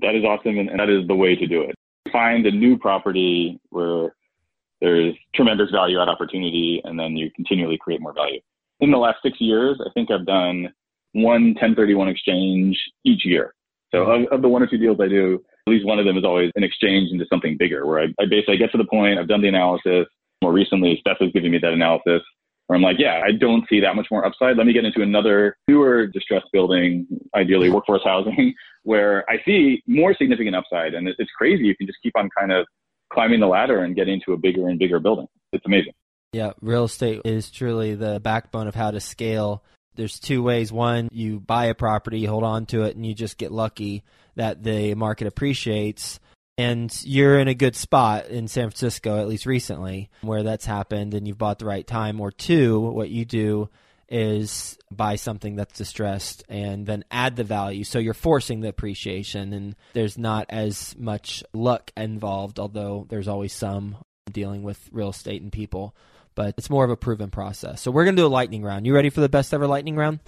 That 0.00 0.14
is 0.14 0.24
awesome, 0.24 0.58
and 0.58 0.78
that 0.78 0.90
is 0.90 1.06
the 1.06 1.14
way 1.14 1.36
to 1.36 1.46
do 1.46 1.62
it. 1.62 1.74
Find 2.12 2.46
a 2.46 2.50
new 2.50 2.76
property 2.76 3.60
where 3.70 4.14
there's 4.80 5.14
tremendous 5.34 5.70
value 5.70 6.00
add 6.00 6.08
opportunity, 6.08 6.82
and 6.84 6.98
then 6.98 7.16
you 7.16 7.30
continually 7.30 7.78
create 7.78 8.00
more 8.00 8.12
value 8.12 8.40
in 8.80 8.90
the 8.90 8.98
last 8.98 9.18
six 9.22 9.40
years, 9.40 9.80
I 9.84 9.90
think 9.94 10.10
I've 10.10 10.26
done 10.26 10.72
one 11.12 11.54
1031 11.54 12.08
exchange 12.08 12.76
each 13.04 13.24
year. 13.24 13.54
So 13.92 14.02
of, 14.02 14.26
of, 14.32 14.42
the 14.42 14.48
one 14.48 14.62
or 14.62 14.66
two 14.66 14.78
deals 14.78 14.98
I 15.00 15.08
do, 15.08 15.42
at 15.66 15.70
least 15.70 15.86
one 15.86 15.98
of 15.98 16.04
them 16.04 16.16
is 16.18 16.24
always 16.24 16.50
an 16.56 16.64
exchange 16.64 17.10
into 17.10 17.24
something 17.30 17.56
bigger 17.58 17.86
where 17.86 18.00
I, 18.00 18.04
I 18.20 18.26
basically 18.28 18.58
get 18.58 18.70
to 18.72 18.78
the 18.78 18.84
point, 18.84 19.18
I've 19.18 19.28
done 19.28 19.40
the 19.40 19.48
analysis. 19.48 20.06
More 20.42 20.52
recently, 20.52 21.00
Stessa 21.06 21.22
has 21.22 21.32
given 21.32 21.50
me 21.50 21.58
that 21.58 21.72
analysis. 21.72 22.20
where 22.66 22.76
I'm 22.76 22.82
like, 22.82 22.98
yeah, 22.98 23.22
I 23.24 23.32
don't 23.32 23.66
see 23.68 23.80
that 23.80 23.96
much 23.96 24.08
more 24.10 24.26
upside. 24.26 24.58
Let 24.58 24.66
me 24.66 24.74
get 24.74 24.84
into 24.84 25.00
another 25.00 25.56
newer 25.66 26.06
distressed 26.06 26.48
building, 26.52 27.06
ideally 27.34 27.70
workforce 27.70 28.02
housing, 28.04 28.54
where 28.82 29.24
I 29.30 29.36
see 29.46 29.82
more 29.86 30.14
significant 30.14 30.54
upside. 30.54 30.92
And 30.92 31.08
it's 31.08 31.30
crazy. 31.36 31.64
You 31.64 31.76
can 31.76 31.86
just 31.86 31.98
keep 32.02 32.14
on 32.14 32.28
kind 32.38 32.52
of 32.52 32.66
climbing 33.10 33.40
the 33.40 33.46
ladder 33.46 33.84
and 33.84 33.96
getting 33.96 34.14
into 34.14 34.32
a 34.32 34.36
bigger 34.36 34.68
and 34.68 34.78
bigger 34.78 35.00
building. 35.00 35.28
It's 35.52 35.64
amazing. 35.64 35.92
Yeah, 36.34 36.52
real 36.60 36.84
estate 36.84 37.22
is 37.24 37.50
truly 37.50 37.94
the 37.94 38.20
backbone 38.20 38.66
of 38.66 38.74
how 38.74 38.90
to 38.90 39.00
scale. 39.00 39.62
There's 39.94 40.18
two 40.18 40.42
ways. 40.42 40.72
One, 40.72 41.08
you 41.12 41.38
buy 41.40 41.66
a 41.66 41.74
property, 41.74 42.24
hold 42.24 42.42
on 42.42 42.66
to 42.66 42.82
it, 42.82 42.96
and 42.96 43.06
you 43.06 43.14
just 43.14 43.38
get 43.38 43.52
lucky 43.52 44.02
that 44.36 44.62
the 44.62 44.94
market 44.94 45.26
appreciates 45.26 46.20
and 46.56 46.96
you're 47.04 47.38
in 47.38 47.48
a 47.48 47.54
good 47.54 47.74
spot 47.74 48.26
in 48.28 48.46
San 48.46 48.70
Francisco, 48.70 49.18
at 49.18 49.28
least 49.28 49.46
recently, 49.46 50.08
where 50.22 50.42
that's 50.42 50.64
happened 50.64 51.14
and 51.14 51.26
you've 51.26 51.38
bought 51.38 51.58
the 51.58 51.66
right 51.66 51.86
time. 51.86 52.20
Or 52.20 52.30
two, 52.30 52.78
what 52.78 53.10
you 53.10 53.24
do 53.24 53.68
is 54.08 54.78
buy 54.90 55.16
something 55.16 55.56
that's 55.56 55.76
distressed 55.76 56.44
and 56.48 56.86
then 56.86 57.04
add 57.10 57.34
the 57.34 57.42
value. 57.42 57.82
So 57.82 57.98
you're 57.98 58.14
forcing 58.14 58.60
the 58.60 58.68
appreciation, 58.68 59.52
and 59.52 59.74
there's 59.94 60.16
not 60.16 60.46
as 60.50 60.94
much 60.96 61.42
luck 61.52 61.90
involved, 61.96 62.60
although 62.60 63.06
there's 63.08 63.28
always 63.28 63.52
some 63.52 63.96
dealing 64.30 64.62
with 64.62 64.78
real 64.92 65.10
estate 65.10 65.42
and 65.42 65.50
people. 65.50 65.96
But 66.36 66.54
it's 66.58 66.70
more 66.70 66.84
of 66.84 66.90
a 66.90 66.96
proven 66.96 67.30
process. 67.30 67.80
So 67.80 67.90
we're 67.90 68.04
going 68.04 68.16
to 68.16 68.22
do 68.22 68.26
a 68.26 68.28
lightning 68.28 68.62
round. 68.62 68.86
You 68.86 68.94
ready 68.94 69.10
for 69.10 69.20
the 69.20 69.28
best 69.28 69.54
ever 69.54 69.66
lightning 69.66 69.96
round? 69.96 70.20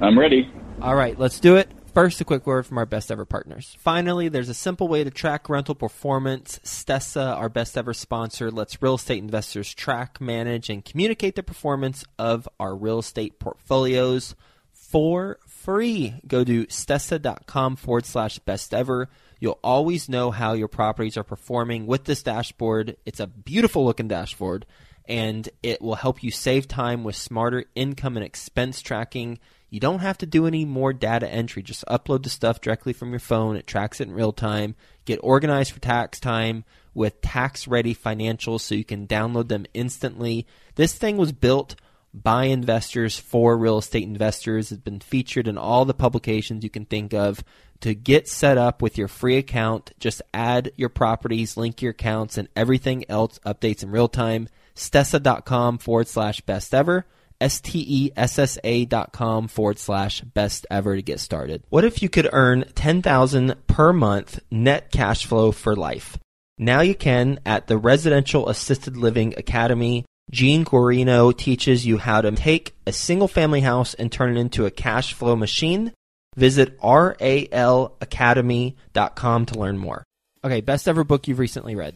I'm 0.00 0.18
ready. 0.18 0.50
All 0.82 0.94
right, 0.94 1.18
let's 1.18 1.40
do 1.40 1.56
it. 1.56 1.70
First, 1.96 2.20
a 2.20 2.26
quick 2.26 2.46
word 2.46 2.66
from 2.66 2.76
our 2.76 2.84
best 2.84 3.10
ever 3.10 3.24
partners. 3.24 3.74
Finally, 3.78 4.28
there's 4.28 4.50
a 4.50 4.54
simple 4.54 4.86
way 4.86 5.02
to 5.02 5.10
track 5.10 5.48
rental 5.48 5.74
performance. 5.74 6.60
Stessa, 6.62 7.34
our 7.34 7.48
best 7.48 7.74
ever 7.74 7.94
sponsor, 7.94 8.50
lets 8.50 8.82
real 8.82 8.96
estate 8.96 9.22
investors 9.22 9.72
track, 9.72 10.20
manage, 10.20 10.68
and 10.68 10.84
communicate 10.84 11.36
the 11.36 11.42
performance 11.42 12.04
of 12.18 12.46
our 12.60 12.76
real 12.76 12.98
estate 12.98 13.38
portfolios 13.38 14.34
for 14.74 15.38
free. 15.46 16.20
Go 16.26 16.44
to 16.44 16.66
stessa.com 16.66 17.76
forward 17.76 18.04
slash 18.04 18.40
best 18.40 18.74
ever. 18.74 19.08
You'll 19.40 19.58
always 19.64 20.06
know 20.06 20.30
how 20.30 20.52
your 20.52 20.68
properties 20.68 21.16
are 21.16 21.24
performing 21.24 21.86
with 21.86 22.04
this 22.04 22.22
dashboard. 22.22 22.98
It's 23.06 23.20
a 23.20 23.26
beautiful 23.26 23.86
looking 23.86 24.08
dashboard 24.08 24.66
and 25.08 25.48
it 25.62 25.80
will 25.80 25.94
help 25.94 26.22
you 26.22 26.30
save 26.30 26.68
time 26.68 27.04
with 27.04 27.16
smarter 27.16 27.64
income 27.74 28.18
and 28.18 28.26
expense 28.26 28.82
tracking. 28.82 29.38
You 29.68 29.80
don't 29.80 29.98
have 29.98 30.18
to 30.18 30.26
do 30.26 30.46
any 30.46 30.64
more 30.64 30.92
data 30.92 31.28
entry. 31.28 31.62
Just 31.62 31.84
upload 31.86 32.22
the 32.22 32.30
stuff 32.30 32.60
directly 32.60 32.92
from 32.92 33.10
your 33.10 33.18
phone. 33.18 33.56
It 33.56 33.66
tracks 33.66 34.00
it 34.00 34.08
in 34.08 34.14
real 34.14 34.32
time. 34.32 34.76
Get 35.04 35.18
organized 35.22 35.72
for 35.72 35.80
tax 35.80 36.20
time 36.20 36.64
with 36.94 37.20
tax 37.20 37.66
ready 37.66 37.94
financials 37.94 38.60
so 38.60 38.74
you 38.74 38.84
can 38.84 39.06
download 39.06 39.48
them 39.48 39.66
instantly. 39.74 40.46
This 40.76 40.94
thing 40.94 41.16
was 41.16 41.32
built 41.32 41.74
by 42.14 42.44
investors 42.44 43.18
for 43.18 43.58
real 43.58 43.78
estate 43.78 44.04
investors. 44.04 44.72
It's 44.72 44.80
been 44.80 45.00
featured 45.00 45.48
in 45.48 45.58
all 45.58 45.84
the 45.84 45.94
publications 45.94 46.64
you 46.64 46.70
can 46.70 46.86
think 46.86 47.12
of. 47.12 47.44
To 47.80 47.94
get 47.94 48.26
set 48.26 48.56
up 48.56 48.80
with 48.80 48.96
your 48.96 49.08
free 49.08 49.36
account, 49.36 49.92
just 49.98 50.22
add 50.32 50.72
your 50.76 50.88
properties, 50.88 51.58
link 51.58 51.82
your 51.82 51.90
accounts, 51.90 52.38
and 52.38 52.48
everything 52.56 53.04
else 53.10 53.38
updates 53.44 53.82
in 53.82 53.90
real 53.90 54.08
time. 54.08 54.48
Stessa.com 54.74 55.76
forward 55.76 56.08
slash 56.08 56.40
best 56.40 56.72
ever. 56.72 57.04
S-T-E-S-S-A 57.40 58.84
dot 58.86 59.12
com 59.12 59.48
forward 59.48 59.78
slash 59.78 60.20
best 60.20 60.66
ever 60.70 60.96
to 60.96 61.02
get 61.02 61.20
started. 61.20 61.62
What 61.68 61.84
if 61.84 62.02
you 62.02 62.08
could 62.08 62.30
earn 62.32 62.64
10000 62.74 63.54
per 63.66 63.92
month 63.92 64.40
net 64.50 64.90
cash 64.90 65.26
flow 65.26 65.52
for 65.52 65.76
life? 65.76 66.18
Now 66.58 66.80
you 66.80 66.94
can 66.94 67.38
at 67.44 67.66
the 67.66 67.76
Residential 67.76 68.48
Assisted 68.48 68.96
Living 68.96 69.34
Academy. 69.36 70.06
Gene 70.30 70.64
Guarino 70.64 71.36
teaches 71.36 71.84
you 71.86 71.98
how 71.98 72.22
to 72.22 72.32
take 72.32 72.74
a 72.86 72.92
single 72.92 73.28
family 73.28 73.60
house 73.60 73.94
and 73.94 74.10
turn 74.10 74.36
it 74.36 74.40
into 74.40 74.66
a 74.66 74.70
cash 74.70 75.12
flow 75.12 75.36
machine. 75.36 75.92
Visit 76.34 76.80
ralacademy.com 76.80 79.46
to 79.46 79.58
learn 79.58 79.78
more. 79.78 80.02
Okay, 80.44 80.60
best 80.60 80.88
ever 80.88 81.04
book 81.04 81.28
you've 81.28 81.38
recently 81.38 81.74
read. 81.74 81.94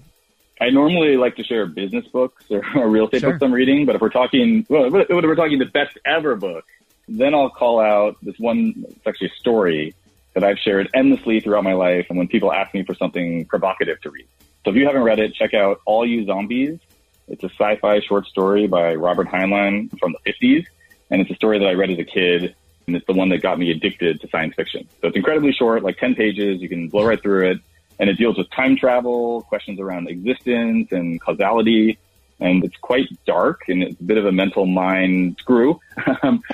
I 0.61 0.69
normally 0.69 1.17
like 1.17 1.37
to 1.37 1.45
share 1.45 1.65
business 1.67 2.07
books 2.09 2.45
or, 2.51 2.63
or 2.77 2.89
real 2.89 3.07
estate 3.07 3.23
sure. 3.23 3.31
books 3.31 3.43
I'm 3.43 3.53
reading, 3.53 3.87
but 3.87 3.95
if 3.95 4.01
we're 4.01 4.11
talking, 4.11 4.67
well, 4.69 4.85
if 4.95 5.09
we're 5.09 5.35
talking 5.35 5.59
the 5.59 5.65
best 5.65 5.99
ever 6.05 6.37
book, 6.37 6.65
then 7.09 7.35
I'll 7.35 7.51
call 7.51 7.81
out 7.81 8.17
this 8.23 8.39
one. 8.39 8.85
It's 8.89 9.07
actually 9.07 9.29
a 9.29 9.39
story 9.39 9.95
that 10.35 10.45
I've 10.45 10.59
shared 10.59 10.89
endlessly 10.95 11.41
throughout 11.41 11.65
my 11.65 11.73
life, 11.73 12.07
and 12.09 12.19
when 12.19 12.29
people 12.29 12.53
ask 12.53 12.73
me 12.75 12.85
for 12.85 12.95
something 12.95 13.47
provocative 13.47 14.01
to 14.03 14.11
read. 14.11 14.29
So 14.65 14.71
if 14.71 14.77
you 14.77 14.87
haven't 14.87 15.03
read 15.03 15.19
it, 15.19 15.35
check 15.35 15.55
out 15.55 15.81
All 15.87 16.07
You 16.07 16.25
Zombies. 16.27 16.79
It's 17.27 17.43
a 17.43 17.49
sci-fi 17.49 18.01
short 18.01 18.27
story 18.27 18.67
by 18.67 18.95
Robert 18.95 19.29
Heinlein 19.29 19.99
from 19.99 20.13
the 20.13 20.33
50s, 20.33 20.67
and 21.11 21.21
it's 21.23 21.31
a 21.31 21.35
story 21.35 21.59
that 21.59 21.67
I 21.67 21.73
read 21.73 21.91
as 21.91 21.99
a 21.99 22.05
kid, 22.05 22.55
and 22.87 22.95
it's 22.95 23.07
the 23.07 23.13
one 23.13 23.31
that 23.31 23.41
got 23.41 23.59
me 23.59 23.71
addicted 23.71 24.21
to 24.21 24.29
science 24.29 24.55
fiction. 24.55 24.87
So 25.01 25.09
it's 25.09 25.17
incredibly 25.17 25.53
short, 25.53 25.83
like 25.83 25.99
10 25.99 26.15
pages. 26.15 26.61
You 26.61 26.69
can 26.69 26.89
blow 26.89 27.07
right 27.07 27.21
through 27.21 27.51
it 27.53 27.61
and 28.01 28.09
it 28.09 28.17
deals 28.17 28.39
with 28.39 28.51
time 28.51 28.77
travel, 28.77 29.43
questions 29.43 29.79
around 29.79 30.09
existence 30.09 30.91
and 30.91 31.21
causality. 31.21 31.99
And 32.41 32.65
it's 32.65 32.77
quite 32.79 33.07
dark 33.27 33.69
and 33.69 33.83
it's 33.83 34.01
a 34.01 34.03
bit 34.03 34.17
of 34.17 34.25
a 34.25 34.33
mental 34.33 34.65
mind 34.65 35.37
screw. 35.39 35.79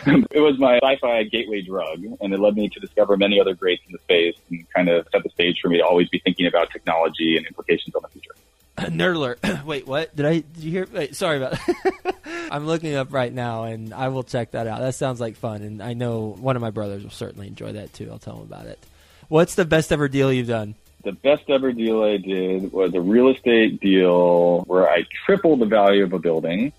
It 0.07 0.41
was 0.41 0.59
my 0.59 0.79
sci-fi 0.83 1.23
gateway 1.25 1.63
drug 1.63 2.05
and 2.21 2.35
it 2.35 2.41
led 2.41 2.57
me 2.57 2.69
to 2.69 2.81
discover 2.81 3.17
many 3.17 3.41
other 3.41 3.55
greats 3.55 3.83
in 3.87 3.93
the 3.93 3.99
space 4.01 4.35
and 4.51 4.69
kind 4.71 4.89
of 4.89 5.07
set 5.13 5.23
the 5.23 5.31
stage 5.31 5.61
for 5.63 5.69
me 5.69 5.79
to 5.79 5.85
always 5.85 6.09
be 6.09 6.19
thinking 6.19 6.47
about 6.47 6.71
technology 6.71 7.37
and 7.37 7.47
implications 7.47 7.95
on 7.95 8.03
the 8.03 8.09
future. 8.09 8.35
Nerd 8.79 9.15
alert. 9.15 9.39
Wait, 9.65 9.87
what? 9.87 10.15
Did 10.17 10.27
I, 10.27 10.33
did 10.41 10.65
you 10.65 10.71
hear? 10.73 10.89
Wait, 10.93 11.15
sorry 11.15 11.37
about 11.37 11.57
I'm 12.51 12.67
looking 12.67 12.97
up 12.97 13.13
right 13.13 13.33
now 13.33 13.65
and 13.65 13.95
I 13.95 14.09
will 14.09 14.25
check 14.25 14.51
that 14.51 14.67
out. 14.67 14.81
That 14.81 14.97
sounds 14.97 15.21
like 15.21 15.37
fun. 15.37 15.63
And 15.63 15.81
I 15.81 15.93
know 15.95 16.37
one 16.41 16.57
of 16.57 16.63
my 16.63 16.71
brothers 16.71 17.05
will 17.05 17.11
certainly 17.11 17.47
enjoy 17.47 17.73
that 17.73 17.93
too. 17.93 18.09
I'll 18.11 18.19
tell 18.19 18.37
him 18.37 18.43
about 18.43 18.67
it. 18.67 18.81
What's 19.29 19.55
the 19.55 19.65
best 19.65 19.93
ever 19.93 20.09
deal 20.09 20.33
you've 20.33 20.49
done? 20.49 20.75
The 21.07 21.13
best 21.13 21.49
ever 21.49 21.71
deal 21.71 22.03
I 22.03 22.17
did 22.17 22.73
was 22.73 22.93
a 22.93 23.01
real 23.01 23.29
estate 23.29 23.81
deal 23.81 24.63
where 24.63 24.91
I 24.91 25.05
tripled 25.25 25.61
the 25.61 25.67
value 25.67 26.03
of 26.03 26.13
a 26.13 26.19
building 26.19 26.73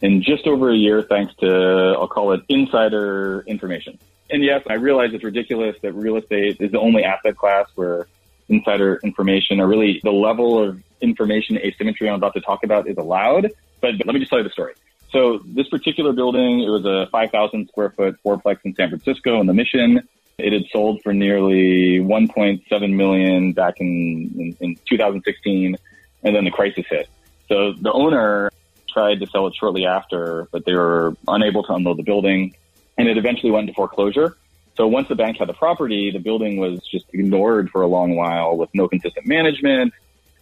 in 0.00 0.22
just 0.24 0.48
over 0.48 0.70
a 0.70 0.76
year, 0.76 1.02
thanks 1.02 1.32
to, 1.36 1.94
I'll 1.96 2.08
call 2.08 2.32
it 2.32 2.40
insider 2.48 3.44
information. 3.46 3.96
And 4.28 4.42
yes, 4.42 4.64
I 4.68 4.74
realize 4.74 5.10
it's 5.12 5.22
ridiculous 5.22 5.76
that 5.82 5.92
real 5.92 6.16
estate 6.16 6.56
is 6.58 6.72
the 6.72 6.80
only 6.80 7.04
asset 7.04 7.36
class 7.36 7.68
where 7.76 8.08
insider 8.48 8.98
information 9.04 9.60
or 9.60 9.68
really 9.68 10.00
the 10.02 10.10
level 10.10 10.60
of 10.60 10.82
information 11.00 11.56
asymmetry 11.58 12.08
I'm 12.08 12.16
about 12.16 12.34
to 12.34 12.40
talk 12.40 12.64
about 12.64 12.88
is 12.88 12.96
allowed. 12.96 13.52
But, 13.80 13.94
let 14.04 14.14
me 14.14 14.18
just 14.18 14.30
tell 14.30 14.40
you 14.40 14.44
the 14.44 14.50
story. 14.50 14.74
So 15.10 15.42
this 15.44 15.68
particular 15.68 16.12
building, 16.12 16.60
it 16.60 16.68
was 16.68 16.84
a 16.84 17.08
5,000 17.12 17.68
square 17.68 17.90
foot 17.90 18.18
fourplex 18.24 18.58
in 18.64 18.74
San 18.74 18.88
Francisco 18.88 19.40
in 19.40 19.46
the 19.46 19.54
Mission. 19.54 20.08
It 20.44 20.52
had 20.52 20.64
sold 20.72 21.02
for 21.02 21.12
nearly 21.12 21.98
1.7 21.98 22.94
million 22.94 23.52
back 23.52 23.74
in, 23.80 24.30
in, 24.38 24.56
in 24.60 24.76
2016, 24.88 25.76
and 26.22 26.36
then 26.36 26.44
the 26.44 26.50
crisis 26.50 26.84
hit. 26.88 27.08
So 27.48 27.72
the 27.72 27.92
owner 27.92 28.50
tried 28.88 29.20
to 29.20 29.26
sell 29.26 29.46
it 29.46 29.54
shortly 29.54 29.86
after, 29.86 30.48
but 30.50 30.64
they 30.64 30.74
were 30.74 31.16
unable 31.28 31.62
to 31.64 31.72
unload 31.72 31.96
the 31.96 32.02
building, 32.02 32.54
and 32.98 33.08
it 33.08 33.16
eventually 33.16 33.50
went 33.50 33.68
into 33.68 33.74
foreclosure. 33.74 34.36
So 34.76 34.86
once 34.86 35.08
the 35.08 35.14
bank 35.14 35.38
had 35.38 35.48
the 35.48 35.54
property, 35.54 36.10
the 36.10 36.18
building 36.18 36.56
was 36.56 36.80
just 36.86 37.06
ignored 37.12 37.70
for 37.70 37.82
a 37.82 37.86
long 37.86 38.16
while 38.16 38.56
with 38.56 38.70
no 38.72 38.88
consistent 38.88 39.26
management, 39.26 39.92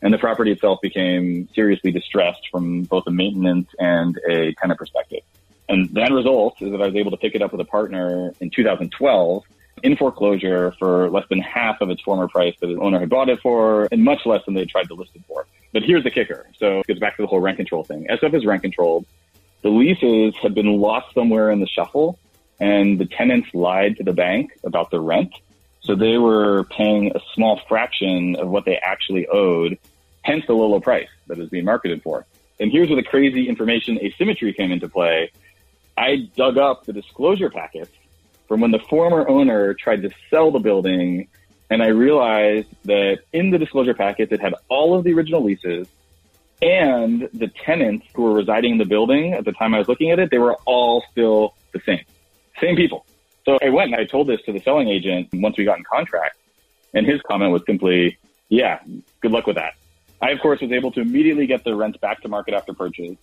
and 0.00 0.14
the 0.14 0.18
property 0.18 0.52
itself 0.52 0.80
became 0.80 1.48
seriously 1.54 1.90
distressed 1.90 2.48
from 2.50 2.84
both 2.84 3.06
a 3.06 3.10
maintenance 3.10 3.68
and 3.78 4.16
a 4.28 4.52
tenant 4.54 4.78
perspective. 4.78 5.22
And 5.68 5.92
the 5.92 6.02
end 6.02 6.14
result 6.14 6.62
is 6.62 6.70
that 6.70 6.80
I 6.80 6.86
was 6.86 6.94
able 6.96 7.10
to 7.10 7.16
pick 7.16 7.34
it 7.34 7.42
up 7.42 7.52
with 7.52 7.60
a 7.60 7.64
partner 7.64 8.32
in 8.40 8.50
2012 8.50 9.44
in 9.82 9.96
foreclosure 9.96 10.72
for 10.78 11.10
less 11.10 11.24
than 11.28 11.40
half 11.40 11.80
of 11.80 11.90
its 11.90 12.02
former 12.02 12.28
price 12.28 12.54
that 12.60 12.66
the 12.66 12.76
owner 12.76 13.00
had 13.00 13.08
bought 13.08 13.28
it 13.28 13.40
for, 13.40 13.88
and 13.90 14.04
much 14.04 14.26
less 14.26 14.44
than 14.44 14.54
they 14.54 14.64
tried 14.64 14.88
to 14.88 14.94
list 14.94 15.12
it 15.14 15.22
for. 15.26 15.46
But 15.72 15.82
here's 15.82 16.04
the 16.04 16.10
kicker. 16.10 16.46
So 16.58 16.80
it 16.80 16.86
goes 16.86 16.98
back 16.98 17.16
to 17.16 17.22
the 17.22 17.26
whole 17.26 17.40
rent 17.40 17.56
control 17.56 17.84
thing. 17.84 18.06
SF 18.08 18.34
is 18.34 18.46
rent 18.46 18.62
controlled. 18.62 19.06
The 19.62 19.70
leases 19.70 20.34
had 20.40 20.54
been 20.54 20.80
lost 20.80 21.14
somewhere 21.14 21.50
in 21.50 21.60
the 21.60 21.66
shuffle, 21.66 22.18
and 22.60 22.98
the 22.98 23.06
tenants 23.06 23.48
lied 23.52 23.96
to 23.96 24.04
the 24.04 24.12
bank 24.12 24.52
about 24.64 24.90
the 24.90 25.00
rent. 25.00 25.32
So 25.80 25.94
they 25.94 26.18
were 26.18 26.64
paying 26.64 27.12
a 27.14 27.20
small 27.34 27.60
fraction 27.68 28.36
of 28.36 28.48
what 28.48 28.64
they 28.64 28.76
actually 28.76 29.26
owed, 29.26 29.78
hence 30.22 30.44
the 30.46 30.52
low, 30.52 30.68
low 30.68 30.80
price 30.80 31.08
that 31.28 31.38
is 31.38 31.48
being 31.48 31.64
marketed 31.64 32.02
for. 32.02 32.26
And 32.60 32.70
here's 32.70 32.88
where 32.88 32.96
the 32.96 33.08
crazy 33.08 33.48
information 33.48 33.98
asymmetry 33.98 34.52
came 34.52 34.72
into 34.72 34.88
play. 34.88 35.30
I 35.96 36.28
dug 36.36 36.58
up 36.58 36.84
the 36.84 36.92
disclosure 36.92 37.50
packets 37.50 37.92
from 38.48 38.60
when 38.60 38.70
the 38.70 38.78
former 38.78 39.28
owner 39.28 39.74
tried 39.74 40.02
to 40.02 40.10
sell 40.30 40.50
the 40.50 40.58
building. 40.58 41.28
And 41.70 41.82
I 41.82 41.88
realized 41.88 42.68
that 42.84 43.20
in 43.32 43.50
the 43.50 43.58
disclosure 43.58 43.94
packets, 43.94 44.32
it 44.32 44.40
had 44.40 44.54
all 44.68 44.96
of 44.96 45.04
the 45.04 45.12
original 45.12 45.44
leases 45.44 45.86
and 46.60 47.28
the 47.32 47.48
tenants 47.48 48.06
who 48.14 48.22
were 48.22 48.32
residing 48.32 48.72
in 48.72 48.78
the 48.78 48.84
building 48.84 49.34
at 49.34 49.44
the 49.44 49.52
time 49.52 49.74
I 49.74 49.78
was 49.78 49.88
looking 49.88 50.10
at 50.10 50.18
it, 50.18 50.30
they 50.30 50.38
were 50.38 50.56
all 50.64 51.04
still 51.10 51.54
the 51.72 51.80
same, 51.86 52.04
same 52.60 52.74
people. 52.74 53.06
So 53.44 53.58
I 53.62 53.68
went 53.68 53.92
and 53.92 54.00
I 54.00 54.04
told 54.04 54.26
this 54.26 54.40
to 54.42 54.52
the 54.52 54.60
selling 54.60 54.88
agent 54.88 55.28
once 55.32 55.56
we 55.56 55.64
got 55.64 55.78
in 55.78 55.84
contract. 55.84 56.36
And 56.94 57.06
his 57.06 57.20
comment 57.22 57.52
was 57.52 57.62
simply, 57.66 58.18
yeah, 58.48 58.80
good 59.20 59.30
luck 59.30 59.46
with 59.46 59.56
that. 59.56 59.74
I, 60.20 60.30
of 60.30 60.40
course, 60.40 60.60
was 60.60 60.72
able 60.72 60.90
to 60.92 61.00
immediately 61.00 61.46
get 61.46 61.62
the 61.62 61.76
rents 61.76 61.98
back 61.98 62.22
to 62.22 62.28
market 62.28 62.54
after 62.54 62.72
purchase. 62.74 63.16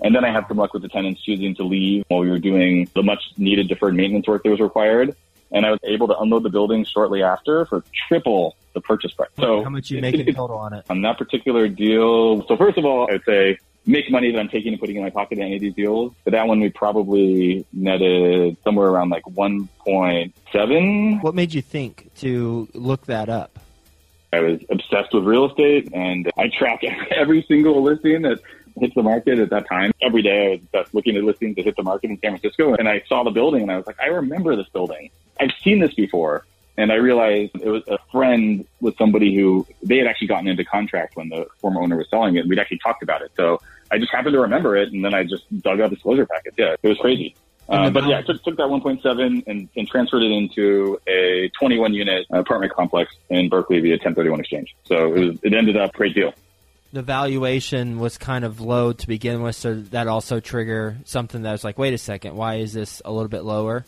And 0.00 0.14
then 0.14 0.24
I 0.24 0.32
had 0.32 0.46
some 0.48 0.56
luck 0.56 0.72
with 0.72 0.82
the 0.82 0.88
tenants 0.88 1.22
choosing 1.22 1.54
to 1.56 1.64
leave 1.64 2.04
while 2.08 2.20
we 2.20 2.30
were 2.30 2.38
doing 2.38 2.88
the 2.94 3.02
much 3.02 3.22
needed 3.36 3.68
deferred 3.68 3.94
maintenance 3.94 4.26
work 4.26 4.42
that 4.42 4.50
was 4.50 4.60
required. 4.60 5.16
And 5.52 5.64
I 5.64 5.70
was 5.70 5.80
able 5.84 6.08
to 6.08 6.18
unload 6.18 6.42
the 6.42 6.50
building 6.50 6.84
shortly 6.84 7.22
after 7.22 7.64
for 7.66 7.84
triple 8.08 8.56
the 8.74 8.80
purchase 8.80 9.12
price. 9.12 9.30
So 9.38 9.62
how 9.62 9.70
much 9.70 9.90
you 9.90 10.00
make 10.00 10.14
in 10.14 10.34
total 10.34 10.58
on 10.58 10.72
it? 10.72 10.84
On 10.90 11.02
that 11.02 11.18
particular 11.18 11.68
deal. 11.68 12.46
So 12.46 12.56
first 12.56 12.76
of 12.78 12.84
all, 12.84 13.10
I'd 13.10 13.24
say 13.24 13.58
make 13.86 14.10
money 14.10 14.32
that 14.32 14.38
I'm 14.38 14.48
taking 14.48 14.72
and 14.72 14.80
putting 14.80 14.96
in 14.96 15.02
my 15.02 15.10
pocket 15.10 15.38
in 15.38 15.44
any 15.44 15.54
of 15.54 15.60
these 15.60 15.74
deals. 15.74 16.12
But 16.24 16.32
that 16.32 16.46
one 16.46 16.60
we 16.60 16.70
probably 16.70 17.64
netted 17.72 18.56
somewhere 18.64 18.88
around 18.88 19.10
like 19.10 19.22
1.7. 19.24 21.22
What 21.22 21.34
made 21.34 21.54
you 21.54 21.62
think 21.62 22.10
to 22.16 22.68
look 22.74 23.06
that 23.06 23.28
up? 23.28 23.58
I 24.32 24.40
was 24.40 24.60
obsessed 24.68 25.14
with 25.14 25.24
real 25.24 25.48
estate 25.48 25.88
and 25.94 26.30
I 26.36 26.48
track 26.48 26.82
every 27.10 27.44
single 27.48 27.82
listing 27.82 28.22
that 28.22 28.40
hits 28.78 28.94
the 28.94 29.02
market 29.02 29.38
at 29.38 29.50
that 29.50 29.68
time. 29.68 29.92
Every 30.02 30.22
day 30.22 30.46
I 30.46 30.50
was 30.50 30.60
just 30.72 30.94
looking 30.94 31.16
at 31.16 31.24
listings 31.24 31.56
that 31.56 31.64
hit 31.64 31.76
the 31.76 31.82
market 31.82 32.10
in 32.10 32.18
San 32.20 32.32
Francisco 32.32 32.74
and 32.74 32.88
I 32.88 33.02
saw 33.08 33.24
the 33.24 33.30
building 33.30 33.62
and 33.62 33.72
I 33.72 33.76
was 33.76 33.86
like, 33.86 34.00
I 34.00 34.06
remember 34.06 34.56
this 34.56 34.68
building. 34.68 35.10
I've 35.40 35.52
seen 35.62 35.80
this 35.80 35.94
before. 35.94 36.44
And 36.78 36.92
I 36.92 36.96
realized 36.96 37.52
it 37.54 37.70
was 37.70 37.84
a 37.88 37.96
friend 38.12 38.66
with 38.82 38.98
somebody 38.98 39.34
who 39.34 39.66
they 39.82 39.96
had 39.96 40.06
actually 40.06 40.26
gotten 40.26 40.46
into 40.46 40.62
contract 40.62 41.16
when 41.16 41.30
the 41.30 41.46
former 41.58 41.80
owner 41.80 41.96
was 41.96 42.06
selling 42.10 42.36
it. 42.36 42.46
We'd 42.46 42.58
actually 42.58 42.80
talked 42.80 43.02
about 43.02 43.22
it. 43.22 43.32
So 43.34 43.62
I 43.90 43.96
just 43.96 44.12
happened 44.12 44.34
to 44.34 44.40
remember 44.40 44.76
it. 44.76 44.92
And 44.92 45.02
then 45.02 45.14
I 45.14 45.24
just 45.24 45.44
dug 45.62 45.80
out 45.80 45.88
disclosure 45.88 46.26
packets. 46.26 46.56
Yeah, 46.58 46.76
it 46.82 46.86
was 46.86 46.98
crazy. 46.98 47.34
Uh, 47.68 47.90
but 47.90 48.06
yeah, 48.06 48.18
I 48.18 48.22
took, 48.22 48.44
took 48.44 48.56
that 48.58 48.66
1.7 48.66 49.44
and, 49.46 49.68
and, 49.74 49.88
transferred 49.88 50.22
it 50.22 50.30
into 50.30 51.00
a 51.08 51.50
21 51.58 51.94
unit 51.94 52.24
apartment 52.30 52.72
complex 52.72 53.12
in 53.28 53.48
Berkeley 53.48 53.80
via 53.80 53.94
1031 53.94 54.38
exchange. 54.38 54.76
So 54.84 55.12
it 55.14 55.18
was, 55.18 55.38
it 55.42 55.52
ended 55.52 55.76
up 55.76 55.92
great 55.92 56.14
deal 56.14 56.32
the 56.92 57.02
valuation 57.02 57.98
was 57.98 58.18
kind 58.18 58.44
of 58.44 58.60
low 58.60 58.92
to 58.92 59.06
begin 59.06 59.42
with, 59.42 59.56
so 59.56 59.74
that 59.74 60.08
also 60.08 60.40
trigger 60.40 60.96
something 61.04 61.42
that 61.42 61.52
was 61.52 61.64
like, 61.64 61.78
wait 61.78 61.94
a 61.94 61.98
second, 61.98 62.36
why 62.36 62.56
is 62.56 62.72
this 62.72 63.02
a 63.04 63.12
little 63.12 63.28
bit 63.28 63.44
lower? 63.44 63.84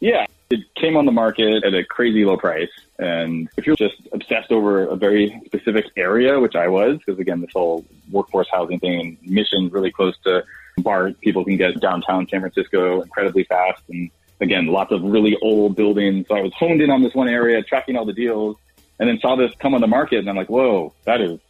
Yeah, 0.00 0.26
it 0.50 0.60
came 0.74 0.96
on 0.96 1.06
the 1.06 1.12
market 1.12 1.64
at 1.64 1.74
a 1.74 1.84
crazy 1.84 2.24
low 2.24 2.36
price. 2.36 2.70
And 2.98 3.48
if 3.56 3.66
you're 3.66 3.76
just 3.76 3.96
obsessed 4.12 4.52
over 4.52 4.82
a 4.84 4.96
very 4.96 5.40
specific 5.46 5.86
area, 5.96 6.38
which 6.38 6.54
I 6.54 6.68
was, 6.68 6.98
because 6.98 7.18
again, 7.18 7.40
this 7.40 7.50
whole 7.52 7.84
workforce 8.10 8.48
housing 8.52 8.78
thing 8.78 9.00
and 9.00 9.18
mission 9.22 9.68
really 9.70 9.90
close 9.90 10.16
to 10.24 10.44
BART, 10.78 11.20
people 11.20 11.44
can 11.44 11.56
get 11.56 11.80
downtown 11.80 12.28
San 12.28 12.40
Francisco 12.40 13.00
incredibly 13.02 13.44
fast. 13.44 13.82
And 13.88 14.10
again, 14.40 14.66
lots 14.66 14.92
of 14.92 15.02
really 15.02 15.36
old 15.42 15.74
buildings. 15.74 16.28
So 16.28 16.36
I 16.36 16.42
was 16.42 16.52
honed 16.52 16.82
in 16.82 16.90
on 16.90 17.02
this 17.02 17.14
one 17.14 17.28
area, 17.28 17.62
tracking 17.62 17.96
all 17.96 18.04
the 18.04 18.12
deals, 18.12 18.56
and 19.00 19.08
then 19.08 19.18
saw 19.20 19.36
this 19.36 19.52
come 19.58 19.74
on 19.74 19.80
the 19.80 19.86
market. 19.86 20.18
And 20.18 20.28
I'm 20.28 20.36
like, 20.36 20.50
whoa, 20.50 20.92
that 21.04 21.20
is 21.20 21.40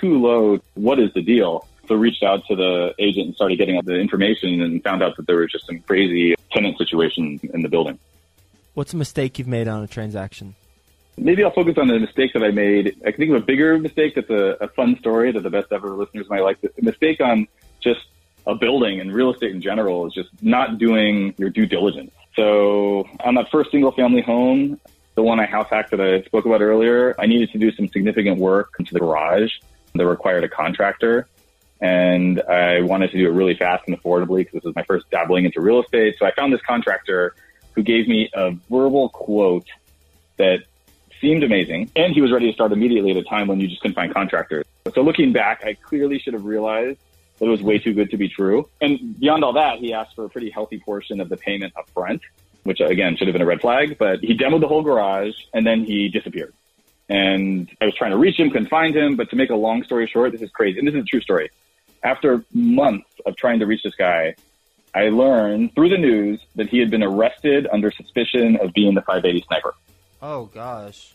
too 0.00 0.20
low. 0.20 0.60
What 0.74 0.98
is 0.98 1.12
the 1.14 1.22
deal? 1.22 1.66
So 1.88 1.94
reached 1.94 2.22
out 2.22 2.46
to 2.46 2.56
the 2.56 2.94
agent 2.98 3.26
and 3.26 3.34
started 3.34 3.58
getting 3.58 3.80
the 3.84 3.94
information 3.94 4.62
and 4.62 4.82
found 4.82 5.02
out 5.02 5.16
that 5.16 5.26
there 5.26 5.36
was 5.36 5.52
just 5.52 5.66
some 5.66 5.80
crazy 5.80 6.34
tenant 6.50 6.78
situation 6.78 7.40
in 7.52 7.62
the 7.62 7.68
building. 7.68 7.98
What's 8.74 8.94
a 8.94 8.96
mistake 8.96 9.38
you've 9.38 9.48
made 9.48 9.68
on 9.68 9.82
a 9.82 9.86
transaction? 9.86 10.54
Maybe 11.16 11.44
I'll 11.44 11.52
focus 11.52 11.74
on 11.78 11.88
the 11.88 11.98
mistake 11.98 12.32
that 12.32 12.42
I 12.42 12.50
made. 12.50 12.96
I 13.06 13.12
can 13.12 13.18
think 13.18 13.30
of 13.30 13.36
a 13.36 13.44
bigger 13.44 13.78
mistake 13.78 14.16
that's 14.16 14.30
a, 14.30 14.56
a 14.60 14.68
fun 14.68 14.98
story 14.98 15.30
that 15.30 15.42
the 15.42 15.50
best 15.50 15.68
ever 15.70 15.90
listeners 15.90 16.28
might 16.28 16.42
like. 16.42 16.60
The 16.60 16.70
mistake 16.82 17.20
on 17.20 17.46
just 17.80 18.00
a 18.46 18.54
building 18.54 19.00
and 19.00 19.12
real 19.12 19.32
estate 19.32 19.52
in 19.52 19.60
general 19.60 20.06
is 20.06 20.12
just 20.12 20.30
not 20.42 20.78
doing 20.78 21.34
your 21.38 21.50
due 21.50 21.66
diligence. 21.66 22.10
So 22.34 23.08
on 23.20 23.34
that 23.36 23.50
first 23.50 23.70
single 23.70 23.92
family 23.92 24.22
home, 24.22 24.80
the 25.14 25.22
one 25.22 25.38
I 25.38 25.46
house 25.46 25.68
hacked 25.70 25.92
that 25.92 26.00
I 26.00 26.22
spoke 26.22 26.44
about 26.46 26.60
earlier, 26.60 27.14
I 27.18 27.26
needed 27.26 27.52
to 27.52 27.58
do 27.58 27.70
some 27.72 27.88
significant 27.88 28.38
work 28.38 28.74
into 28.80 28.92
the 28.92 29.00
garage 29.00 29.52
that 29.94 30.06
required 30.06 30.44
a 30.44 30.48
contractor. 30.48 31.26
And 31.80 32.40
I 32.42 32.80
wanted 32.82 33.10
to 33.10 33.18
do 33.18 33.26
it 33.28 33.32
really 33.32 33.54
fast 33.54 33.84
and 33.86 34.00
affordably 34.00 34.38
because 34.38 34.54
this 34.54 34.64
was 34.64 34.74
my 34.74 34.84
first 34.84 35.10
dabbling 35.10 35.44
into 35.44 35.60
real 35.60 35.82
estate. 35.82 36.16
So 36.18 36.26
I 36.26 36.32
found 36.32 36.52
this 36.52 36.62
contractor 36.62 37.34
who 37.72 37.82
gave 37.82 38.08
me 38.08 38.30
a 38.34 38.52
verbal 38.70 39.08
quote 39.10 39.66
that 40.36 40.60
seemed 41.20 41.42
amazing. 41.42 41.90
And 41.96 42.12
he 42.12 42.20
was 42.20 42.32
ready 42.32 42.46
to 42.46 42.52
start 42.52 42.72
immediately 42.72 43.10
at 43.10 43.16
a 43.16 43.22
time 43.22 43.48
when 43.48 43.60
you 43.60 43.68
just 43.68 43.80
couldn't 43.80 43.94
find 43.94 44.12
contractors. 44.12 44.64
So 44.94 45.02
looking 45.02 45.32
back, 45.32 45.62
I 45.64 45.74
clearly 45.74 46.18
should 46.18 46.34
have 46.34 46.44
realized 46.44 46.98
that 47.38 47.46
it 47.46 47.50
was 47.50 47.62
way 47.62 47.78
too 47.78 47.92
good 47.92 48.10
to 48.10 48.16
be 48.16 48.28
true. 48.28 48.68
And 48.80 49.18
beyond 49.18 49.44
all 49.44 49.54
that, 49.54 49.78
he 49.78 49.92
asked 49.92 50.14
for 50.14 50.24
a 50.24 50.28
pretty 50.28 50.50
healthy 50.50 50.78
portion 50.78 51.20
of 51.20 51.28
the 51.28 51.36
payment 51.36 51.72
up 51.76 51.88
front, 51.90 52.22
which 52.62 52.80
again 52.80 53.16
should 53.16 53.26
have 53.26 53.32
been 53.32 53.42
a 53.42 53.46
red 53.46 53.60
flag, 53.60 53.98
but 53.98 54.20
he 54.20 54.36
demoed 54.36 54.60
the 54.60 54.68
whole 54.68 54.82
garage 54.82 55.34
and 55.52 55.66
then 55.66 55.84
he 55.84 56.08
disappeared. 56.08 56.54
And 57.08 57.70
I 57.80 57.84
was 57.84 57.94
trying 57.94 58.12
to 58.12 58.16
reach 58.16 58.38
him, 58.38 58.50
couldn't 58.50 58.68
find 58.68 58.96
him. 58.96 59.16
But 59.16 59.30
to 59.30 59.36
make 59.36 59.50
a 59.50 59.56
long 59.56 59.84
story 59.84 60.06
short, 60.06 60.32
this 60.32 60.42
is 60.42 60.50
crazy. 60.50 60.78
And 60.78 60.88
this 60.88 60.94
is 60.94 61.02
a 61.02 61.04
true 61.04 61.20
story. 61.20 61.50
After 62.02 62.44
months 62.52 63.08
of 63.26 63.36
trying 63.36 63.60
to 63.60 63.66
reach 63.66 63.82
this 63.82 63.94
guy, 63.94 64.34
I 64.94 65.08
learned 65.08 65.74
through 65.74 65.88
the 65.88 65.98
news 65.98 66.40
that 66.54 66.68
he 66.68 66.78
had 66.78 66.90
been 66.90 67.02
arrested 67.02 67.66
under 67.70 67.90
suspicion 67.90 68.56
of 68.56 68.72
being 68.72 68.94
the 68.94 69.02
580 69.02 69.44
sniper. 69.46 69.74
Oh, 70.22 70.46
gosh. 70.46 71.12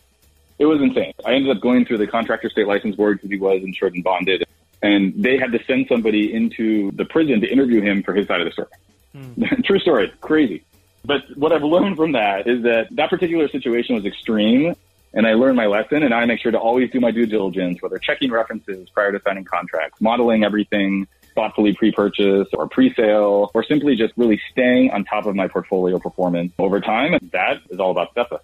It 0.60 0.66
was 0.66 0.82
insane. 0.82 1.14
I 1.26 1.34
ended 1.34 1.56
up 1.56 1.62
going 1.62 1.86
through 1.86 2.00
the 2.00 2.08
contractor 2.08 2.50
state 2.50 2.68
license 2.68 2.96
board 2.96 3.18
because 3.18 3.32
he 3.32 3.38
was 3.38 3.64
insured 3.64 3.96
and 3.96 4.04
bonded. 4.04 4.44
And 4.82 5.14
they 5.16 5.38
had 5.38 5.52
to 5.54 5.64
send 5.66 5.88
somebody 5.88 6.34
into 6.34 6.92
the 6.92 7.06
prison 7.06 7.42
to 7.42 7.48
interview 7.48 7.82
him 7.82 8.04
for 8.04 8.14
his 8.14 8.28
side 8.28 8.42
of 8.42 8.46
the 8.46 8.52
story. 8.52 8.68
Hmm. 9.14 9.62
True 9.64 9.80
story. 9.80 10.12
Crazy. 10.22 10.64
But 11.06 11.22
what 11.36 11.54
I've 11.54 11.64
learned 11.64 11.96
from 11.96 12.12
that 12.12 12.48
is 12.48 12.64
that 12.64 12.88
that 12.92 13.10
particular 13.10 13.48
situation 13.48 13.96
was 13.96 14.06
extreme 14.06 14.76
and 15.14 15.26
I 15.26 15.34
learned 15.34 15.56
my 15.56 15.66
lesson 15.66 16.04
and 16.04 16.14
I 16.14 16.26
make 16.26 16.40
sure 16.42 16.52
to 16.52 16.60
always 16.60 16.92
do 16.92 17.00
my 17.00 17.12
due 17.12 17.26
diligence, 17.26 17.82
whether 17.82 17.98
checking 17.98 18.32
references 18.32 18.90
prior 18.90 19.12
to 19.12 19.22
signing 19.22 19.46
contracts, 19.46 20.00
modeling 20.02 20.44
everything 20.44 21.08
thoughtfully 21.36 21.74
pre-purchase 21.74 22.48
or 22.54 22.68
pre-sale, 22.68 23.52
or 23.54 23.64
simply 23.64 23.96
just 23.96 24.14
really 24.18 24.42
staying 24.52 24.92
on 24.92 25.06
top 25.06 25.26
of 25.26 25.36
my 25.36 25.48
portfolio 25.48 25.98
performance 26.00 26.52
over 26.60 26.82
time. 26.82 27.14
And 27.14 27.32
that 27.32 27.62
is 27.70 27.80
all 27.80 27.92
about 27.92 28.14
Stessa. 28.14 28.40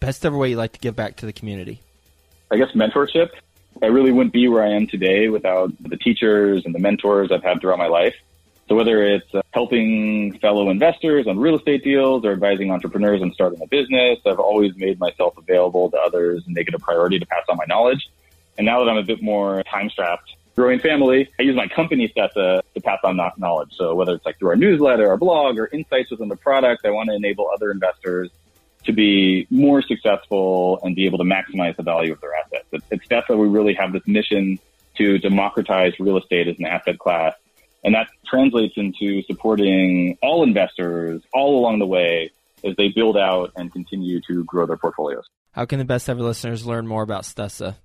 Best 0.00 0.24
ever 0.24 0.36
way 0.36 0.50
you 0.50 0.56
like 0.56 0.72
to 0.72 0.78
give 0.78 0.94
back 0.96 1.16
to 1.16 1.26
the 1.26 1.32
community? 1.32 1.80
I 2.50 2.56
guess 2.56 2.72
mentorship. 2.72 3.30
I 3.82 3.86
really 3.86 4.12
wouldn't 4.12 4.32
be 4.32 4.46
where 4.48 4.62
I 4.62 4.72
am 4.72 4.86
today 4.86 5.28
without 5.28 5.72
the 5.80 5.96
teachers 5.96 6.64
and 6.66 6.74
the 6.74 6.78
mentors 6.78 7.32
I've 7.32 7.42
had 7.42 7.60
throughout 7.60 7.78
my 7.78 7.86
life. 7.86 8.14
So 8.72 8.76
whether 8.76 9.02
it's 9.02 9.34
uh, 9.34 9.42
helping 9.50 10.38
fellow 10.38 10.70
investors 10.70 11.26
on 11.26 11.38
real 11.38 11.58
estate 11.58 11.84
deals 11.84 12.24
or 12.24 12.32
advising 12.32 12.70
entrepreneurs 12.70 13.20
on 13.20 13.30
starting 13.34 13.60
a 13.60 13.66
business, 13.66 14.18
I've 14.24 14.38
always 14.38 14.74
made 14.76 14.98
myself 14.98 15.36
available 15.36 15.90
to 15.90 15.98
others 15.98 16.44
and 16.46 16.54
make 16.54 16.68
it 16.68 16.74
a 16.74 16.78
priority 16.78 17.18
to 17.18 17.26
pass 17.26 17.42
on 17.50 17.58
my 17.58 17.66
knowledge. 17.68 18.08
And 18.56 18.64
now 18.64 18.82
that 18.82 18.90
I'm 18.90 18.96
a 18.96 19.02
bit 19.02 19.22
more 19.22 19.62
time 19.64 19.90
strapped, 19.90 20.34
growing 20.56 20.78
family, 20.78 21.28
I 21.38 21.42
use 21.42 21.54
my 21.54 21.68
company 21.68 22.10
set 22.16 22.32
to, 22.32 22.62
to 22.74 22.80
pass 22.80 23.00
on 23.04 23.18
that 23.18 23.38
knowledge. 23.38 23.74
So 23.76 23.94
whether 23.94 24.14
it's 24.14 24.24
like 24.24 24.38
through 24.38 24.48
our 24.48 24.56
newsletter, 24.56 25.06
our 25.06 25.18
blog, 25.18 25.58
or 25.58 25.66
insights 25.70 26.10
within 26.10 26.28
the 26.28 26.36
product, 26.36 26.86
I 26.86 26.92
want 26.92 27.10
to 27.10 27.14
enable 27.14 27.50
other 27.54 27.70
investors 27.70 28.30
to 28.84 28.92
be 28.94 29.46
more 29.50 29.82
successful 29.82 30.80
and 30.82 30.96
be 30.96 31.04
able 31.04 31.18
to 31.18 31.24
maximize 31.24 31.76
the 31.76 31.82
value 31.82 32.14
of 32.14 32.22
their 32.22 32.34
assets. 32.36 32.64
It's 32.90 33.06
Stessa 33.06 33.36
we 33.36 33.48
really 33.48 33.74
have 33.74 33.92
this 33.92 34.06
mission 34.06 34.58
to 34.96 35.18
democratize 35.18 35.92
real 36.00 36.16
estate 36.16 36.48
as 36.48 36.58
an 36.58 36.64
asset 36.64 36.98
class 36.98 37.34
and 37.84 37.94
that 37.94 38.08
translates 38.26 38.74
into 38.76 39.22
supporting 39.22 40.18
all 40.22 40.42
investors 40.42 41.22
all 41.32 41.58
along 41.58 41.78
the 41.78 41.86
way 41.86 42.30
as 42.64 42.76
they 42.76 42.88
build 42.88 43.16
out 43.16 43.52
and 43.56 43.72
continue 43.72 44.20
to 44.28 44.44
grow 44.44 44.66
their 44.66 44.76
portfolios. 44.76 45.24
How 45.52 45.64
can 45.64 45.78
the 45.78 45.84
best 45.84 46.08
ever 46.08 46.22
listeners 46.22 46.64
learn 46.64 46.86
more 46.86 47.02
about 47.02 47.24
Stessa? 47.24 47.76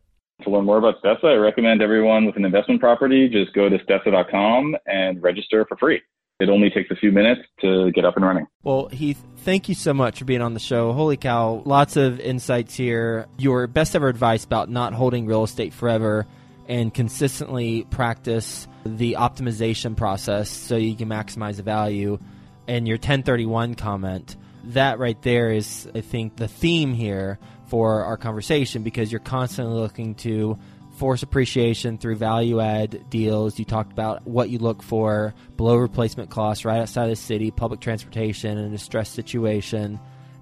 To 0.44 0.50
learn 0.50 0.66
more 0.66 0.78
about 0.78 1.02
Stessa, 1.02 1.26
I 1.26 1.36
recommend 1.36 1.82
everyone 1.82 2.26
with 2.26 2.38
an 2.38 2.46
investment 2.46 2.80
property 2.80 3.28
just 3.28 3.54
go 3.54 3.70
to 3.70 3.78
stessa.com 3.80 4.78
and 4.86 5.22
register 5.22 5.66
for 5.68 5.76
free. 5.78 6.02
It 6.40 6.50
only 6.50 6.70
takes 6.70 6.92
a 6.92 6.96
few 6.96 7.12
minutes 7.12 7.42
to 7.62 7.92
get 7.94 8.06
up 8.06 8.16
and 8.16 8.24
running. 8.24 8.46
Well, 8.62 8.90
Heath, 8.90 9.20
thank 9.38 9.70
you 9.70 9.74
so 9.74 9.92
much 9.92 10.20
for 10.20 10.26
being 10.26 10.44
on 10.44 10.54
the 10.54 10.60
show. 10.60 10.94
Holy 10.94 11.18
cow, 11.18 11.64
lots 11.66 11.98
of 11.98 12.20
insights 12.20 12.76
here. 12.76 13.26
Your 13.40 13.66
best 13.66 13.96
ever 13.96 14.08
advice 14.08 14.46
about 14.46 14.70
not 14.70 14.94
holding 14.94 15.26
real 15.26 15.44
estate 15.44 15.74
forever 15.74 16.28
and 16.68 16.94
consistently 16.94 17.84
practice 17.90 18.68
the 18.86 19.16
optimization 19.20 19.96
process 19.96 20.50
so 20.50 20.76
you 20.76 20.96
can 20.96 21.10
maximize 21.10 21.58
the 21.58 21.64
value. 21.64 22.20
And 22.68 22.88
your 22.88 22.98
1031 22.98 23.76
comment, 23.76 24.36
that 24.66 25.00
right 25.00 25.22
there 25.22 25.52
is, 25.52 25.88
I 25.96 26.02
think, 26.02 26.36
the 26.36 26.48
theme 26.48 26.94
here 26.94 27.40
for 27.68 28.04
our 28.04 28.18
conversation 28.18 28.84
because 28.84 29.12
you're 29.12 29.20
constantly 29.20 29.80
looking 29.80 30.16
to 30.16 30.58
force 30.98 31.22
appreciation 31.22 31.98
through 31.98 32.16
value 32.16 32.60
add 32.60 33.10
deals. 33.10 33.60
You 33.60 33.66
talked 33.66 33.92
about 33.92 34.26
what 34.26 34.50
you 34.50 34.58
look 34.58 34.82
for 34.82 35.34
below 35.56 35.76
replacement 35.76 36.30
costs 36.30 36.66
right 36.66 36.80
outside 36.80 37.04
of 37.04 37.10
the 37.12 37.16
city, 37.16 37.52
public 37.52 37.80
transportation 37.80 38.58
in 38.58 38.74
a 38.74 38.78
stress 38.78 39.10
situation. 39.10 40.00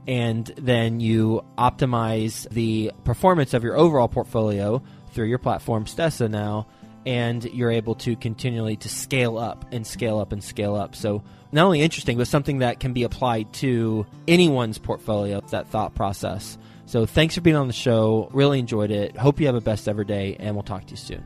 And 0.07 0.45
then 0.57 0.99
you 0.99 1.43
optimize 1.57 2.47
the 2.49 2.91
performance 3.03 3.53
of 3.53 3.63
your 3.63 3.75
overall 3.75 4.07
portfolio 4.07 4.81
through 5.15 5.27
your 5.27 5.39
platform, 5.39 5.85
Stessa 5.85 6.29
now, 6.29 6.67
and 7.05 7.43
you're 7.45 7.71
able 7.71 7.95
to 7.95 8.15
continually 8.15 8.75
to 8.77 8.89
scale 8.89 9.37
up 9.37 9.65
and 9.71 9.87
scale 9.87 10.19
up 10.19 10.31
and 10.31 10.43
scale 10.43 10.75
up. 10.75 10.95
So 10.95 11.23
not 11.51 11.65
only 11.65 11.81
interesting, 11.81 12.17
but 12.17 12.27
something 12.27 12.59
that 12.59 12.79
can 12.79 12.93
be 12.93 13.03
applied 13.03 13.53
to 13.53 14.05
anyone's 14.27 14.77
portfolio, 14.77 15.41
that 15.49 15.67
thought 15.67 15.95
process. 15.95 16.57
So 16.85 17.05
thanks 17.05 17.33
for 17.33 17.41
being 17.41 17.55
on 17.55 17.67
the 17.67 17.73
show. 17.73 18.29
Really 18.33 18.59
enjoyed 18.59 18.91
it. 18.91 19.17
Hope 19.17 19.39
you 19.39 19.47
have 19.47 19.55
a 19.55 19.61
best 19.61 19.87
ever 19.87 20.03
day, 20.03 20.35
and 20.39 20.55
we'll 20.55 20.63
talk 20.63 20.85
to 20.85 20.91
you 20.91 20.97
soon. 20.97 21.23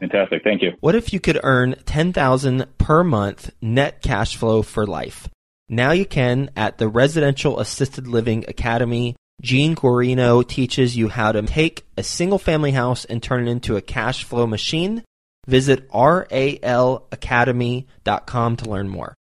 Fantastic. 0.00 0.42
Thank 0.44 0.62
you. 0.62 0.72
What 0.80 0.94
if 0.94 1.12
you 1.12 1.20
could 1.20 1.40
earn 1.42 1.76
10,000 1.86 2.66
per 2.78 3.02
month 3.02 3.50
net 3.60 4.02
cash 4.02 4.36
flow 4.36 4.62
for 4.62 4.86
life? 4.86 5.28
Now 5.68 5.92
you 5.92 6.06
can 6.06 6.50
at 6.56 6.78
the 6.78 6.88
Residential 6.88 7.58
Assisted 7.60 8.06
Living 8.06 8.44
Academy. 8.48 9.16
Gene 9.40 9.76
Guarino 9.76 10.46
teaches 10.46 10.94
you 10.96 11.08
how 11.08 11.32
to 11.32 11.42
take 11.42 11.84
a 11.96 12.02
single 12.02 12.38
family 12.38 12.72
house 12.72 13.04
and 13.04 13.22
turn 13.22 13.46
it 13.46 13.50
into 13.50 13.76
a 13.76 13.82
cash 13.82 14.24
flow 14.24 14.46
machine. 14.46 15.04
Visit 15.46 15.88
ralacademy.com 15.90 18.56
to 18.56 18.68
learn 18.68 18.88
more. 18.88 19.14